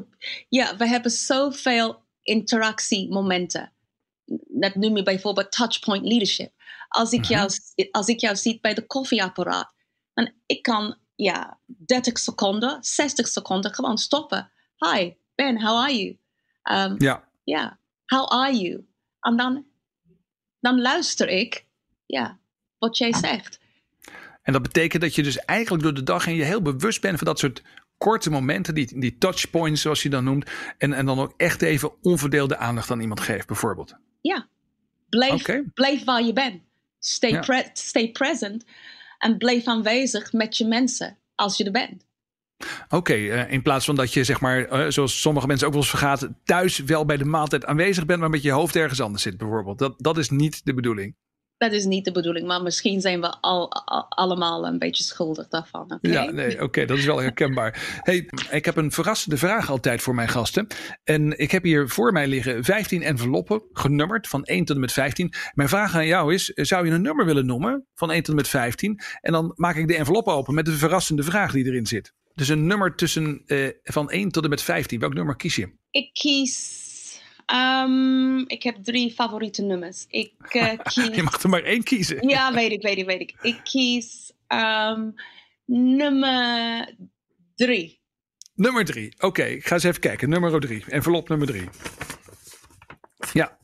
ja, 0.50 0.78
we 0.78 0.88
hebben 0.88 1.12
zoveel 1.12 2.04
interactiemomenten. 2.22 3.74
Dat 4.48 4.76
noem 4.76 4.98
je 4.98 5.04
bijvoorbeeld 5.04 5.52
touchpoint 5.52 6.06
leadership. 6.06 6.52
Als 6.88 7.12
ik, 7.12 7.26
jou, 7.26 7.50
als 7.92 8.08
ik 8.08 8.20
jou 8.20 8.36
zie 8.36 8.60
bij 8.62 8.74
de 8.74 8.86
koffieapparaat, 8.86 9.74
dan 10.14 10.32
ik 10.46 10.62
kan 10.62 10.98
ja, 11.16 11.60
30 11.66 12.18
seconden, 12.18 12.78
60 12.84 13.28
seconden 13.28 13.74
gewoon 13.74 13.98
stoppen. 13.98 14.52
Hi, 14.78 15.14
Ben, 15.36 15.62
how 15.62 15.78
are 15.78 15.98
you? 15.98 16.18
Um, 16.64 16.96
Ja. 16.98 17.30
ja, 17.44 17.80
how 18.06 18.32
are 18.32 18.58
you? 18.58 18.86
En 19.20 19.38
dan, 19.38 19.66
dan 20.60 20.82
luister 20.82 21.30
ik, 21.30 21.66
ja, 22.06 22.40
wat 22.78 22.98
jij 22.98 23.14
zegt. 23.14 23.60
En 24.42 24.54
dat 24.54 24.62
betekent 24.62 25.02
dat 25.02 25.16
je 25.16 25.24
dus 25.24 25.38
eigenlijk 25.38 25.84
door 25.84 25.94
de 25.94 26.04
dag 26.04 26.26
heen 26.26 26.36
je 26.36 26.44
heel 26.44 26.62
bewust 26.62 27.02
bent 27.02 27.18
van 27.18 27.28
dat 27.28 27.40
soort 27.40 27.64
korte 27.98 28.30
momenten, 28.30 28.74
die, 28.74 29.00
die 29.00 29.18
touchpoints 29.18 29.82
zoals 29.82 30.04
je 30.04 30.10
dan 30.10 30.24
noemt. 30.24 30.50
En, 30.78 30.94
en 30.94 31.06
dan 31.06 31.20
ook 31.20 31.34
echt 31.38 31.62
even 31.62 32.02
onverdeelde 32.02 32.58
aandacht 32.58 32.92
aan 32.92 33.00
iemand 33.00 33.20
geeft, 33.20 33.48
bijvoorbeeld. 33.48 33.96
Ja, 34.28 34.48
blijf, 35.10 35.46
blijf 35.74 36.04
waar 36.04 36.24
je 36.24 36.34
bent. 36.34 36.62
Stay, 37.00 37.32
Ja. 37.32 37.40
pre- 37.40 37.70
stay 37.74 38.12
present 38.12 38.66
en 39.18 39.38
blijf 39.38 39.66
aanwezig 39.68 40.34
met 40.34 40.58
je 40.58 40.66
mensen 40.66 41.18
als 41.36 41.58
je 41.58 41.64
er 41.64 41.72
bent. 41.72 42.06
Oké, 42.90 43.14
eh, 43.14 43.52
in 43.52 43.62
plaats 43.62 43.86
van 43.86 43.96
dat 43.96 44.14
je 44.14 44.24
zeg 44.24 44.40
maar, 44.42 44.66
eh, 44.66 44.90
zoals 44.90 45.22
sommige 45.22 45.48
mensen 45.48 45.68
ook 45.68 45.74
wel 45.74 45.82
eens 45.82 45.92
vergaat, 45.92 46.30
thuis 46.44 46.80
wel 46.80 47.06
bij 47.06 47.18
de 47.18 47.26
maaltijd 47.26 47.66
aanwezig 47.66 48.06
bent, 48.06 48.20
maar 48.20 48.30
met 48.30 48.42
je 48.42 48.52
hoofd 48.52 48.76
ergens 48.76 49.02
anders 49.02 49.24
zit, 49.24 49.38
bijvoorbeeld. 49.38 49.80
Dat, 49.80 49.94
dat 49.98 50.18
is 50.18 50.30
niet 50.30 50.66
de 50.66 50.74
bedoeling. 50.74 51.16
Dat 51.58 51.72
is 51.72 51.86
niet 51.86 52.06
de 52.06 52.12
bedoeling, 52.12 52.48
maar 52.48 52.62
misschien 52.62 53.02
zijn 53.02 53.22
we 53.22 53.36
al, 53.42 53.72
al- 53.74 54.06
allemaal 54.10 54.68
een 54.68 54.80
beetje 54.80 55.04
schuldig 55.04 55.48
daarvan. 55.48 55.82
oké? 55.94 55.98
Ja, 56.12 56.32
nee, 56.32 56.62
oké, 56.62 56.86
dat 56.86 56.98
is 56.98 57.06
wel 57.06 57.22
herkenbaar. 57.22 58.00
Hey, 58.02 58.30
ik 58.52 58.66
heb 58.66 58.76
een 58.78 58.92
verrassende 58.92 59.38
vraag 59.38 59.70
altijd 59.70 60.02
voor 60.02 60.16
mijn 60.16 60.28
gasten. 60.30 60.68
En 61.04 61.38
ik 61.40 61.52
heb 61.52 61.64
hier 61.64 61.90
voor 61.90 62.12
mij 62.12 62.28
liggen 62.28 62.64
15 62.64 63.02
enveloppen, 63.04 63.62
genummerd 63.72 64.28
van 64.28 64.44
1 64.44 64.66
tot 64.66 64.76
en 64.76 64.82
met 64.82 64.92
15. 64.92 65.34
Mijn 65.54 65.70
vraag 65.70 65.96
aan 65.96 66.08
jou 66.08 66.34
is, 66.34 66.46
zou 66.46 66.86
je 66.86 66.92
een 66.92 67.02
nummer 67.02 67.26
willen 67.26 67.46
noemen 67.46 67.88
van 67.94 68.12
1 68.12 68.20
tot 68.20 68.30
en 68.30 68.36
met 68.36 68.48
15? 68.48 69.00
En 69.22 69.32
dan 69.32 69.52
maak 69.56 69.76
ik 69.76 69.88
de 69.88 69.96
envelop 69.96 70.28
open 70.28 70.54
met 70.54 70.66
de 70.66 70.72
verrassende 70.72 71.24
vraag 71.24 71.52
die 71.52 71.66
erin 71.66 71.86
zit. 71.88 72.14
Dus 72.34 72.48
een 72.48 72.68
nummer 72.68 72.96
tussen 72.96 73.42
eh, 73.46 73.68
van 73.84 74.10
1 74.10 74.30
tot 74.32 74.44
en 74.44 74.50
met 74.50 74.62
15. 74.62 75.00
Welk 75.00 75.14
nummer 75.14 75.36
kies 75.36 75.56
je? 75.56 75.70
Ik 75.92 76.14
kies. 76.14 76.84
Ehm, 77.46 78.38
ik 78.38 78.64
heb 78.64 78.76
drie 78.84 79.12
favoriete 79.12 79.62
nummers. 79.62 80.06
Ik 80.10 80.34
eh, 80.50 80.80
kies. 80.94 81.16
Je 81.16 81.24
mag 81.24 81.44
er 81.44 81.50
maar 81.50 81.64
één 81.64 81.84
kiezen. 81.84 82.28
Ja, 82.28 82.54
weet 82.54 82.72
ik, 82.72 82.82
weet 82.82 82.98
ik, 82.98 83.06
weet 83.06 83.22
ik. 83.22 83.36
Ik 83.42 83.60
kies 83.64 84.32
ehm, 84.48 85.10
nummer 85.66 86.96
drie. 87.56 88.04
Nummer 88.56 88.86
3. 88.86 89.14
Oké, 89.20 89.44
ik 89.44 89.68
ga 89.68 89.74
eens 89.74 89.84
even 89.84 90.00
kijken. 90.00 90.30
Nummer 90.30 90.60
3. 90.60 90.84
Envelop 90.88 91.30
nummer 91.30 91.48
3. 91.48 91.70
Ja. 93.34 93.58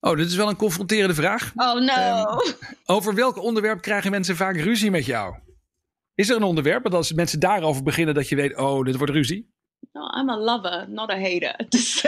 Oh, 0.00 0.16
dit 0.16 0.26
is 0.26 0.36
wel 0.36 0.48
een 0.48 0.56
confronterende 0.56 1.14
vraag. 1.14 1.52
Oh 1.54 1.74
no. 1.74 1.92
Ehm, 1.92 2.52
Over 2.84 3.14
welk 3.14 3.38
onderwerp 3.38 3.80
krijgen 3.82 4.10
mensen 4.10 4.36
vaak 4.36 4.56
ruzie 4.56 4.90
met 4.90 5.06
jou? 5.06 5.34
Is 6.14 6.28
er 6.30 6.36
een 6.36 6.42
onderwerp 6.42 6.82
dat 6.82 6.94
als 6.94 7.12
mensen 7.12 7.40
daarover 7.40 7.82
beginnen 7.82 8.14
dat 8.14 8.28
je 8.28 8.36
weet, 8.36 8.56
oh, 8.56 8.84
dit 8.84 8.96
wordt 8.96 9.12
ruzie? 9.12 9.53
No, 9.92 10.02
I'm 10.02 10.28
a 10.28 10.36
lover, 10.36 10.86
not 10.88 11.10
a 11.10 11.16
hater. 11.16 11.54
Dus, 11.68 12.04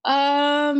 Ehm, 0.00 0.78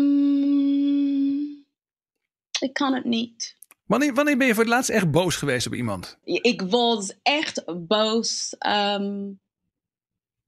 ik 2.66 2.72
kan 2.72 2.94
het 2.94 3.04
niet. 3.04 3.56
Wanneer, 3.86 4.14
wanneer 4.14 4.36
ben 4.36 4.46
je 4.46 4.54
voor 4.54 4.62
het 4.62 4.72
laatst 4.72 4.90
echt 4.90 5.10
boos 5.10 5.36
geweest 5.36 5.66
op 5.66 5.74
iemand? 5.74 6.18
Ik 6.24 6.62
was 6.62 7.14
echt 7.22 7.86
boos. 7.86 8.56
ehm 8.58 9.32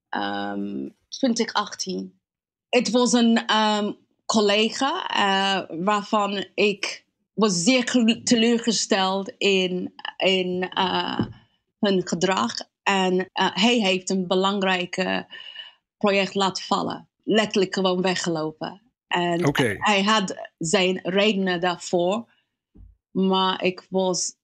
ehm 0.09 0.88
2018. 1.09 2.20
Het 2.68 2.90
was 2.90 3.12
een 3.12 3.46
ehm, 3.46 3.92
collega 4.27 5.07
eh, 5.09 5.77
waarvan 5.85 6.46
ik 6.55 7.05
was 7.35 7.62
zeer 7.62 7.85
teleurgesteld 8.25 9.33
in, 9.38 9.94
in 10.16 10.70
eh, 10.70 11.27
hun 11.79 12.07
gedrag. 12.07 12.55
En 12.87 13.31
eh, 13.33 13.49
hij 13.53 13.75
heeft 13.75 14.11
een 14.11 14.27
belangrijk 14.27 15.25
project 15.99 16.35
laten 16.35 16.64
vallen. 16.64 17.09
Letterlijk 17.25 17.75
gewoon 17.75 18.03
weggelopen. 18.03 18.83
En 19.07 19.55
hij 19.79 20.03
had 20.03 20.51
zijn 20.59 21.01
redenen 21.03 21.61
daarvoor. 21.61 22.33
Maar 23.11 23.62
ik 23.62 23.87
was 23.90 24.35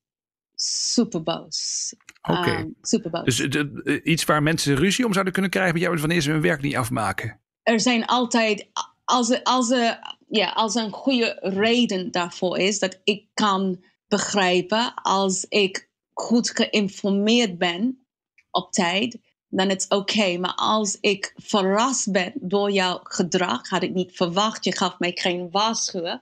super 0.55 1.23
boos. 1.23 1.95
Oké. 2.23 2.51
Ehm, 2.51 2.69
super 2.81 3.11
boos. 3.11 3.25
Dus 3.25 3.41
eh, 3.41 3.61
eh, 3.85 4.01
iets 4.05 4.25
waar 4.25 4.43
mensen 4.43 4.77
ruzie 4.77 5.07
om 5.07 5.13
zouden 5.13 5.33
kunnen 5.33 5.51
krijgen 5.51 5.75
met 5.75 5.83
jou 5.83 5.99
wanneer 5.99 6.21
ze 6.21 6.31
hun 6.31 6.41
werk 6.41 6.63
niet 6.63 6.77
afmaken. 6.77 7.41
er 7.63 7.81
zijn 7.81 8.07
altijd, 8.07 8.69
als 9.05 9.31
er, 9.31 9.43
als, 9.43 9.71
er, 9.71 10.17
ja, 10.29 10.51
als 10.51 10.77
er 10.77 10.85
een 10.85 10.93
goede 10.93 11.39
reden 11.41 12.11
daarvoor 12.11 12.59
is, 12.59 12.79
dat 12.79 13.01
ik 13.05 13.27
kan 13.35 13.85
begrijpen, 14.09 14.95
als 14.95 15.47
ik 15.49 15.91
goed 16.13 16.51
geïnformeerd 16.51 17.59
ben 17.59 18.02
op 18.53 18.73
tijd, 18.73 19.19
dan 19.49 19.67
is 19.67 19.83
het 19.83 19.93
oké. 19.93 20.39
Maar 20.39 20.55
als 20.57 20.99
ik 21.01 21.33
verrast 21.37 22.13
ben 22.13 22.33
door 22.35 22.71
jouw 22.71 23.01
gedrag, 23.03 23.69
had 23.69 23.83
ik 23.83 23.95
niet 23.95 24.13
verwacht, 24.17 24.65
je 24.65 24.77
gaf 24.77 24.99
mij 24.99 25.13
geen 25.15 25.49
waarschuwen, 25.51 26.21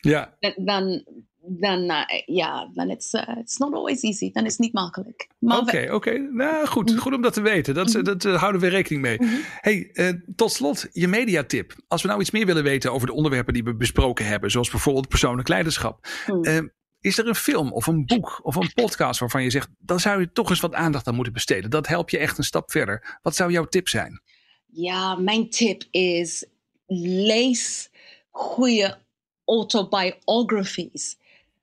Ja. 0.00 0.34
dan, 0.40 0.52
dan, 0.56 1.04
dan 1.40 1.90
eh, 1.90 2.22
ja, 2.26 2.70
dan 2.74 2.90
is 2.90 3.12
het 3.12 3.28
it's 3.38 3.56
not 3.56 3.74
always 3.74 4.00
easy. 4.02 4.32
Dan 4.32 4.44
is 4.44 4.50
het 4.52 4.60
niet 4.60 4.72
makkelijk. 4.72 5.28
Oké, 5.40 5.88
oké. 5.92 6.18
Nou, 6.18 6.66
goed. 6.66 6.98
Goed 6.98 7.14
om 7.14 7.22
dat 7.22 7.32
te 7.32 7.40
weten. 7.40 7.74
Dat, 7.74 7.92
Mhm. 7.92 8.02
dat 8.02 8.24
eh, 8.24 8.38
houden 8.40 8.60
we 8.60 8.68
rekening 8.68 9.02
mee. 9.02 9.18
Hey, 9.60 9.90
eh, 9.92 10.08
tot 10.36 10.52
slot, 10.52 10.86
je 10.92 11.08
mediatip. 11.08 11.74
Als 11.88 12.02
we 12.02 12.08
nou 12.08 12.20
iets 12.20 12.30
meer 12.30 12.46
willen 12.46 12.62
weten 12.62 12.92
over 12.92 13.06
de 13.06 13.12
onderwerpen 13.12 13.54
die 13.54 13.64
we 13.64 13.74
besproken 13.74 14.26
hebben, 14.26 14.50
zoals 14.50 14.70
bijvoorbeeld 14.70 15.08
persoonlijk 15.08 15.48
leiderschap. 15.48 16.06
Hmm. 16.26 16.70
Is 17.00 17.18
er 17.18 17.26
een 17.26 17.34
film 17.34 17.72
of 17.72 17.86
een 17.86 18.06
boek 18.06 18.40
of 18.42 18.54
een 18.56 18.72
podcast 18.74 19.20
waarvan 19.20 19.42
je 19.42 19.50
zegt, 19.50 19.68
dan 19.78 20.00
zou 20.00 20.20
je 20.20 20.32
toch 20.32 20.50
eens 20.50 20.60
wat 20.60 20.74
aandacht 20.74 21.06
aan 21.06 21.14
moeten 21.14 21.32
besteden. 21.32 21.70
Dat 21.70 21.86
helpt 21.86 22.10
je 22.10 22.18
echt 22.18 22.38
een 22.38 22.44
stap 22.44 22.70
verder. 22.70 23.18
Wat 23.22 23.36
zou 23.36 23.52
jouw 23.52 23.64
tip 23.64 23.88
zijn? 23.88 24.22
Ja, 24.66 25.14
mijn 25.14 25.50
tip 25.50 25.84
is 25.90 26.46
lees 26.86 27.90
goede 28.30 28.98
autobiographies. 29.44 31.16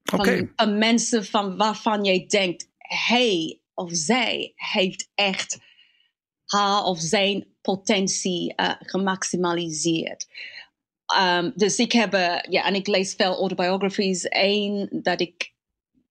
Van, 0.04 0.50
van 0.56 0.78
mensen 0.78 1.26
van 1.26 1.58
waarvan 1.58 2.04
jij 2.04 2.26
denkt, 2.28 2.70
hij 2.78 3.60
of 3.74 3.90
zij 3.94 4.54
heeft 4.56 5.10
echt 5.16 5.58
haar 6.46 6.84
of 6.84 7.00
zijn 7.00 7.46
potentie 7.62 8.56
eh, 8.56 8.72
gemaximaliseerd. 8.80 10.28
Um, 11.20 11.52
dus 11.56 11.78
ik 11.80 11.92
heb, 11.92 12.14
eh, 12.14 12.38
ja, 12.50 12.66
en 12.66 12.76
ik 12.76 12.88
lees 12.88 13.14
veel 13.14 13.36
autobiographies. 13.36 14.26
Eén 14.30 14.90
dat 14.92 15.22
ik, 15.22 15.54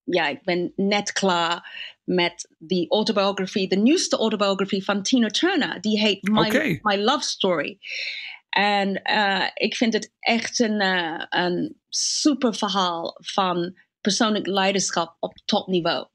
ja, 0.05 0.29
ik 0.29 0.43
ben 0.43 0.73
net 0.77 1.13
klaar 1.13 1.73
met 2.05 2.55
de 2.59 2.87
autobiography, 2.89 3.67
de 3.67 3.77
nieuwste 3.77 4.17
autobiography 4.17 4.81
van 4.81 5.03
Tina 5.03 5.29
Turner. 5.29 5.81
Die 5.81 5.99
heet 5.99 6.23
My. 6.23 6.79
My 6.83 6.97
Love 6.97 7.25
Story. 7.25 7.79
En 8.49 9.03
eh, 9.03 9.49
ik 9.55 9.75
vind 9.77 9.93
het 9.93 10.13
echt 10.19 10.59
een, 10.59 10.81
eh, 10.81 11.25
een 11.29 11.81
super 11.89 12.55
verhaal 12.55 13.17
van 13.21 13.79
persoonlijk 14.01 14.47
leiderschap 14.47 15.17
op 15.21 15.37
topniveau. 15.45 16.07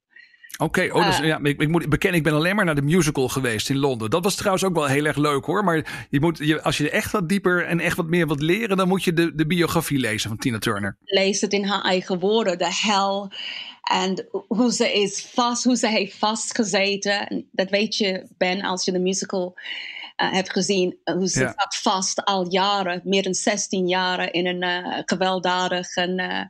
Oké, 0.58 0.90
oh, 0.92 1.06
dus, 1.06 1.20
Eh. 1.20 1.26
ja, 1.26 1.40
ik, 1.44 1.62
ik 1.62 1.68
moet 1.68 1.90
bekennen, 1.90 2.18
ik 2.20 2.24
ben 2.26 2.34
alleen 2.34 2.56
maar 2.56 2.66
naar 2.66 2.76
de 2.76 2.82
musical 2.82 3.30
geweest 3.30 3.70
in 3.70 3.78
Londen. 3.78 4.10
Dat 4.10 4.24
was 4.24 4.36
trouwens 4.36 4.64
ook 4.64 4.74
wel 4.74 4.86
heel 4.86 5.06
erg 5.06 5.18
leuk 5.18 5.46
hoor. 5.46 5.64
Maar 5.64 6.08
je 6.10 6.20
moet, 6.20 6.38
je, 6.38 6.62
als 6.62 6.78
je 6.78 6.90
echt 6.90 7.12
wat 7.12 7.30
dieper 7.30 7.66
en 7.66 7.80
echt 7.80 7.98
wat 7.98 8.08
meer 8.08 8.28
wilt 8.28 8.42
leren, 8.42 8.78
dan 8.78 8.88
moet 8.88 9.04
je 9.04 9.14
de, 9.14 9.36
de 9.36 9.46
biografie 9.48 10.00
lezen 10.00 10.30
van 10.30 10.38
Tina 10.38 10.58
Turner. 10.60 10.98
leest 11.04 11.42
het 11.42 11.54
in 11.54 11.66
haar 11.66 11.82
eigen 11.82 12.20
woorden, 12.20 12.58
de 12.58 12.68
hel. 12.82 13.32
En 13.84 14.28
hoe 14.48 14.74
ze 14.74 14.94
is 14.94 15.28
vast, 15.34 15.64
hoe 15.64 15.76
ze 15.78 15.88
heeft 15.88 16.16
vastgezeten. 16.18 17.28
En 17.28 17.48
Dat 17.52 17.70
weet 17.70 17.96
je, 17.98 18.28
Ben, 18.38 18.62
als 18.62 18.86
je 18.86 18.92
de 18.92 19.00
musical 19.00 19.58
eh, 20.16 20.32
hebt 20.32 20.52
gezien. 20.52 20.98
Hoe 21.04 21.28
ze 21.28 21.40
Ja. 21.40 21.54
zat 21.58 21.76
vast 21.76 22.26
al 22.26 22.52
jaren, 22.52 23.02
meer 23.04 23.24
dan 23.24 23.34
16 23.34 23.88
jaren, 23.88 24.32
in 24.32 24.48
een 24.48 24.62
eh, 24.64 25.02
gewelddadig 25.06 25.96
en, 25.96 26.50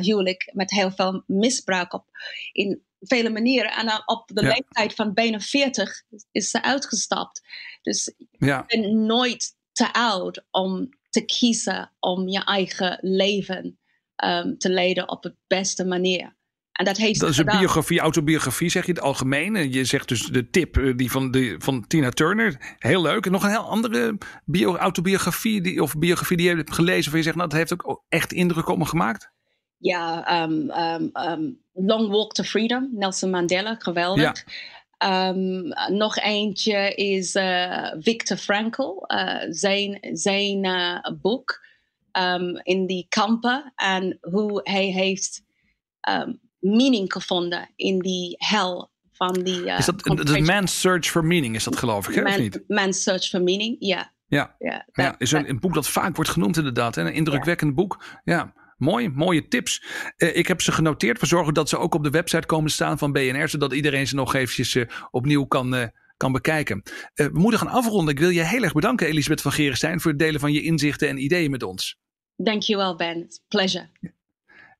huwelijk 0.00 0.50
met 0.52 0.70
heel 0.70 0.90
veel 0.90 1.22
misbruik 1.26 1.92
op. 1.92 2.04
In 2.52 2.84
vele 3.00 3.30
manieren. 3.30 3.72
En 3.72 3.86
dan 3.86 4.02
op 4.06 4.30
de 4.34 4.42
Ja. 4.42 4.48
leeftijd 4.48 4.94
van 4.94 5.14
bijna 5.14 5.40
40 5.40 6.02
is 6.32 6.50
ze 6.50 6.62
uitgestapt. 6.62 7.42
Dus 7.82 8.14
Ja, 8.38 8.64
je 8.66 8.80
bent 8.80 8.94
nooit 8.94 9.56
te 9.72 9.92
oud 9.92 10.44
om 10.50 10.88
te 11.10 11.24
kiezen 11.24 11.92
om 12.00 12.28
je 12.28 12.44
eigen 12.44 12.98
leven 13.00 13.78
ehm, 14.16 14.56
te 14.56 14.70
leiden 14.70 15.08
op 15.08 15.22
de 15.22 15.36
beste 15.46 15.84
manier. 15.84 16.36
En 16.74 16.84
dat 16.84 16.96
heeft 16.96 17.20
dat 17.20 17.30
is 17.30 17.38
een 17.38 17.44
biografie, 17.44 18.00
autobiografie 18.00 18.70
zeg 18.70 18.86
je 18.86 18.92
het 18.92 19.00
algemeen. 19.00 19.56
En 19.56 19.72
Je 19.72 19.84
zegt 19.84 20.08
dus 20.08 20.26
de 20.26 20.50
tip 20.50 20.76
eh, 20.76 20.96
die 20.96 21.10
van, 21.10 21.30
de, 21.30 21.54
van 21.58 21.86
Tina 21.86 22.10
Turner. 22.10 22.74
Heel 22.78 23.02
leuk. 23.02 23.26
En 23.26 23.32
nog 23.32 23.42
een 23.42 23.50
heel 23.50 23.68
andere 23.68 24.18
bio, 24.44 24.76
autobiografie 24.76 25.60
die, 25.60 25.82
of 25.82 25.98
biografie 25.98 26.36
die 26.36 26.48
je 26.48 26.56
hebt 26.56 26.74
gelezen. 26.74 27.10
Waar 27.10 27.18
je 27.18 27.24
zegt, 27.24 27.36
nou 27.36 27.48
dat 27.48 27.58
heeft 27.58 27.72
ook 27.72 28.04
echt 28.08 28.32
indruk 28.32 28.68
op 28.68 28.78
me 28.78 28.84
gemaakt. 28.84 29.30
Ja, 29.78 30.26
ehm, 30.26 30.70
ehm, 30.70 31.08
ehm, 31.12 31.50
Long 31.72 32.08
Walk 32.08 32.32
to 32.32 32.42
Freedom, 32.42 32.88
Nelson 32.92 33.30
Mandela, 33.30 33.74
geweldig. 33.78 34.44
Nog 35.88 36.16
eentje 36.16 36.94
is 36.94 37.34
eh, 37.34 37.92
Viktor 37.98 38.36
Frankl, 38.36 39.04
eh, 39.06 39.46
zijn, 39.48 39.98
zijn 40.12 40.68
boek 41.20 41.62
in 42.62 42.86
die 42.86 43.06
kampen 43.08 43.72
en 43.74 44.18
hoe 44.20 44.60
hij 44.62 44.86
heeft 44.86 45.42
meaning 46.64 47.12
gevonden 47.12 47.70
in 47.76 47.98
die 47.98 48.34
hel 48.38 48.90
van 49.12 49.32
die. 49.42 49.64
eh, 49.70 49.78
Is 49.78 49.84
dat 49.86 49.98
de 50.26 50.40
Man's 50.40 50.80
Search 50.80 51.06
for 51.06 51.24
Meaning, 51.24 51.54
is 51.54 51.64
dat 51.64 51.76
geloof 51.76 52.08
ik, 52.08 52.14
hè, 52.14 52.22
of 52.22 52.28
Man- 52.30 52.40
niet? 52.40 52.64
Man's 52.66 53.02
Search 53.02 53.24
for 53.28 53.42
Meaning, 53.42 53.76
ja. 53.78 54.12
Ja. 54.26 54.56
Ja, 54.92 55.14
is 55.18 55.32
een, 55.32 55.48
een 55.48 55.60
boek 55.60 55.74
dat 55.74 55.88
vaak 55.88 56.14
wordt 56.16 56.30
genoemd 56.30 56.56
inderdaad. 56.56 56.94
Hè? 56.94 57.02
Een 57.02 57.12
indrukwekkend 57.14 57.74
boek. 57.74 58.04
Ja, 58.24 58.52
mooi. 58.76 59.08
Mooie 59.08 59.48
tips. 59.48 59.84
Eh, 60.16 60.36
ik 60.36 60.46
heb 60.48 60.60
ze 60.60 60.72
genoteerd. 60.72 61.20
We 61.20 61.26
zorgen 61.26 61.54
dat 61.54 61.68
ze 61.68 61.78
ook 61.78 61.94
op 61.94 62.04
de 62.04 62.10
website 62.10 62.46
komen 62.46 62.70
staan 62.70 62.98
van 62.98 63.12
BNR. 63.12 63.48
Zodat 63.48 63.72
iedereen 63.72 64.06
ze 64.06 64.14
nog 64.14 64.34
eventjes 64.34 64.74
eh, 64.74 64.84
opnieuw 65.10 65.44
kan, 65.44 65.90
kan 66.16 66.32
bekijken. 66.32 66.82
We 67.14 67.30
moeten 67.32 67.58
gaan 67.58 67.68
afronden. 67.68 68.14
Ik 68.14 68.20
wil 68.20 68.28
je 68.28 68.42
heel 68.44 68.62
erg 68.62 68.72
bedanken 68.72 69.06
Elisabeth 69.06 69.40
van 69.40 69.52
Gerenstein. 69.52 70.00
Voor 70.00 70.10
het 70.10 70.20
delen 70.20 70.40
van 70.40 70.52
je 70.52 70.62
inzichten 70.62 71.08
en 71.08 71.22
ideeën 71.24 71.50
met 71.50 71.62
ons. 71.62 71.98
Dankjewel 72.36 72.96
Ben, 72.96 73.26
pleasure. 73.48 73.88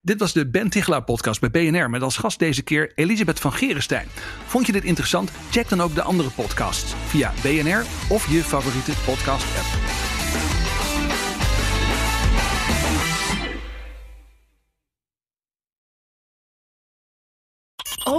Dit 0.04 0.18
was 0.18 0.32
de 0.32 0.46
Ben 0.46 0.70
Tichelaar 0.70 1.02
podcast 1.02 1.40
bij 1.40 1.50
BNR. 1.50 1.90
Met 1.90 2.02
als 2.02 2.16
gast 2.16 2.38
deze 2.38 2.62
keer 2.62 2.92
Elisabeth 2.94 3.40
van 3.40 3.52
Gerenstein. 3.52 4.06
Vond 4.46 4.66
je 4.66 4.72
dit 4.72 4.84
interessant? 4.84 5.30
Check 5.50 5.68
dan 5.68 5.82
ook 5.82 5.94
de 5.94 6.02
andere 6.02 6.30
podcasts. 6.30 6.94
Via 7.06 7.32
BNR 7.42 7.84
of 8.08 8.30
je 8.30 8.42
favoriete 8.42 8.92
podcast 9.04 9.44
app. 9.44 10.03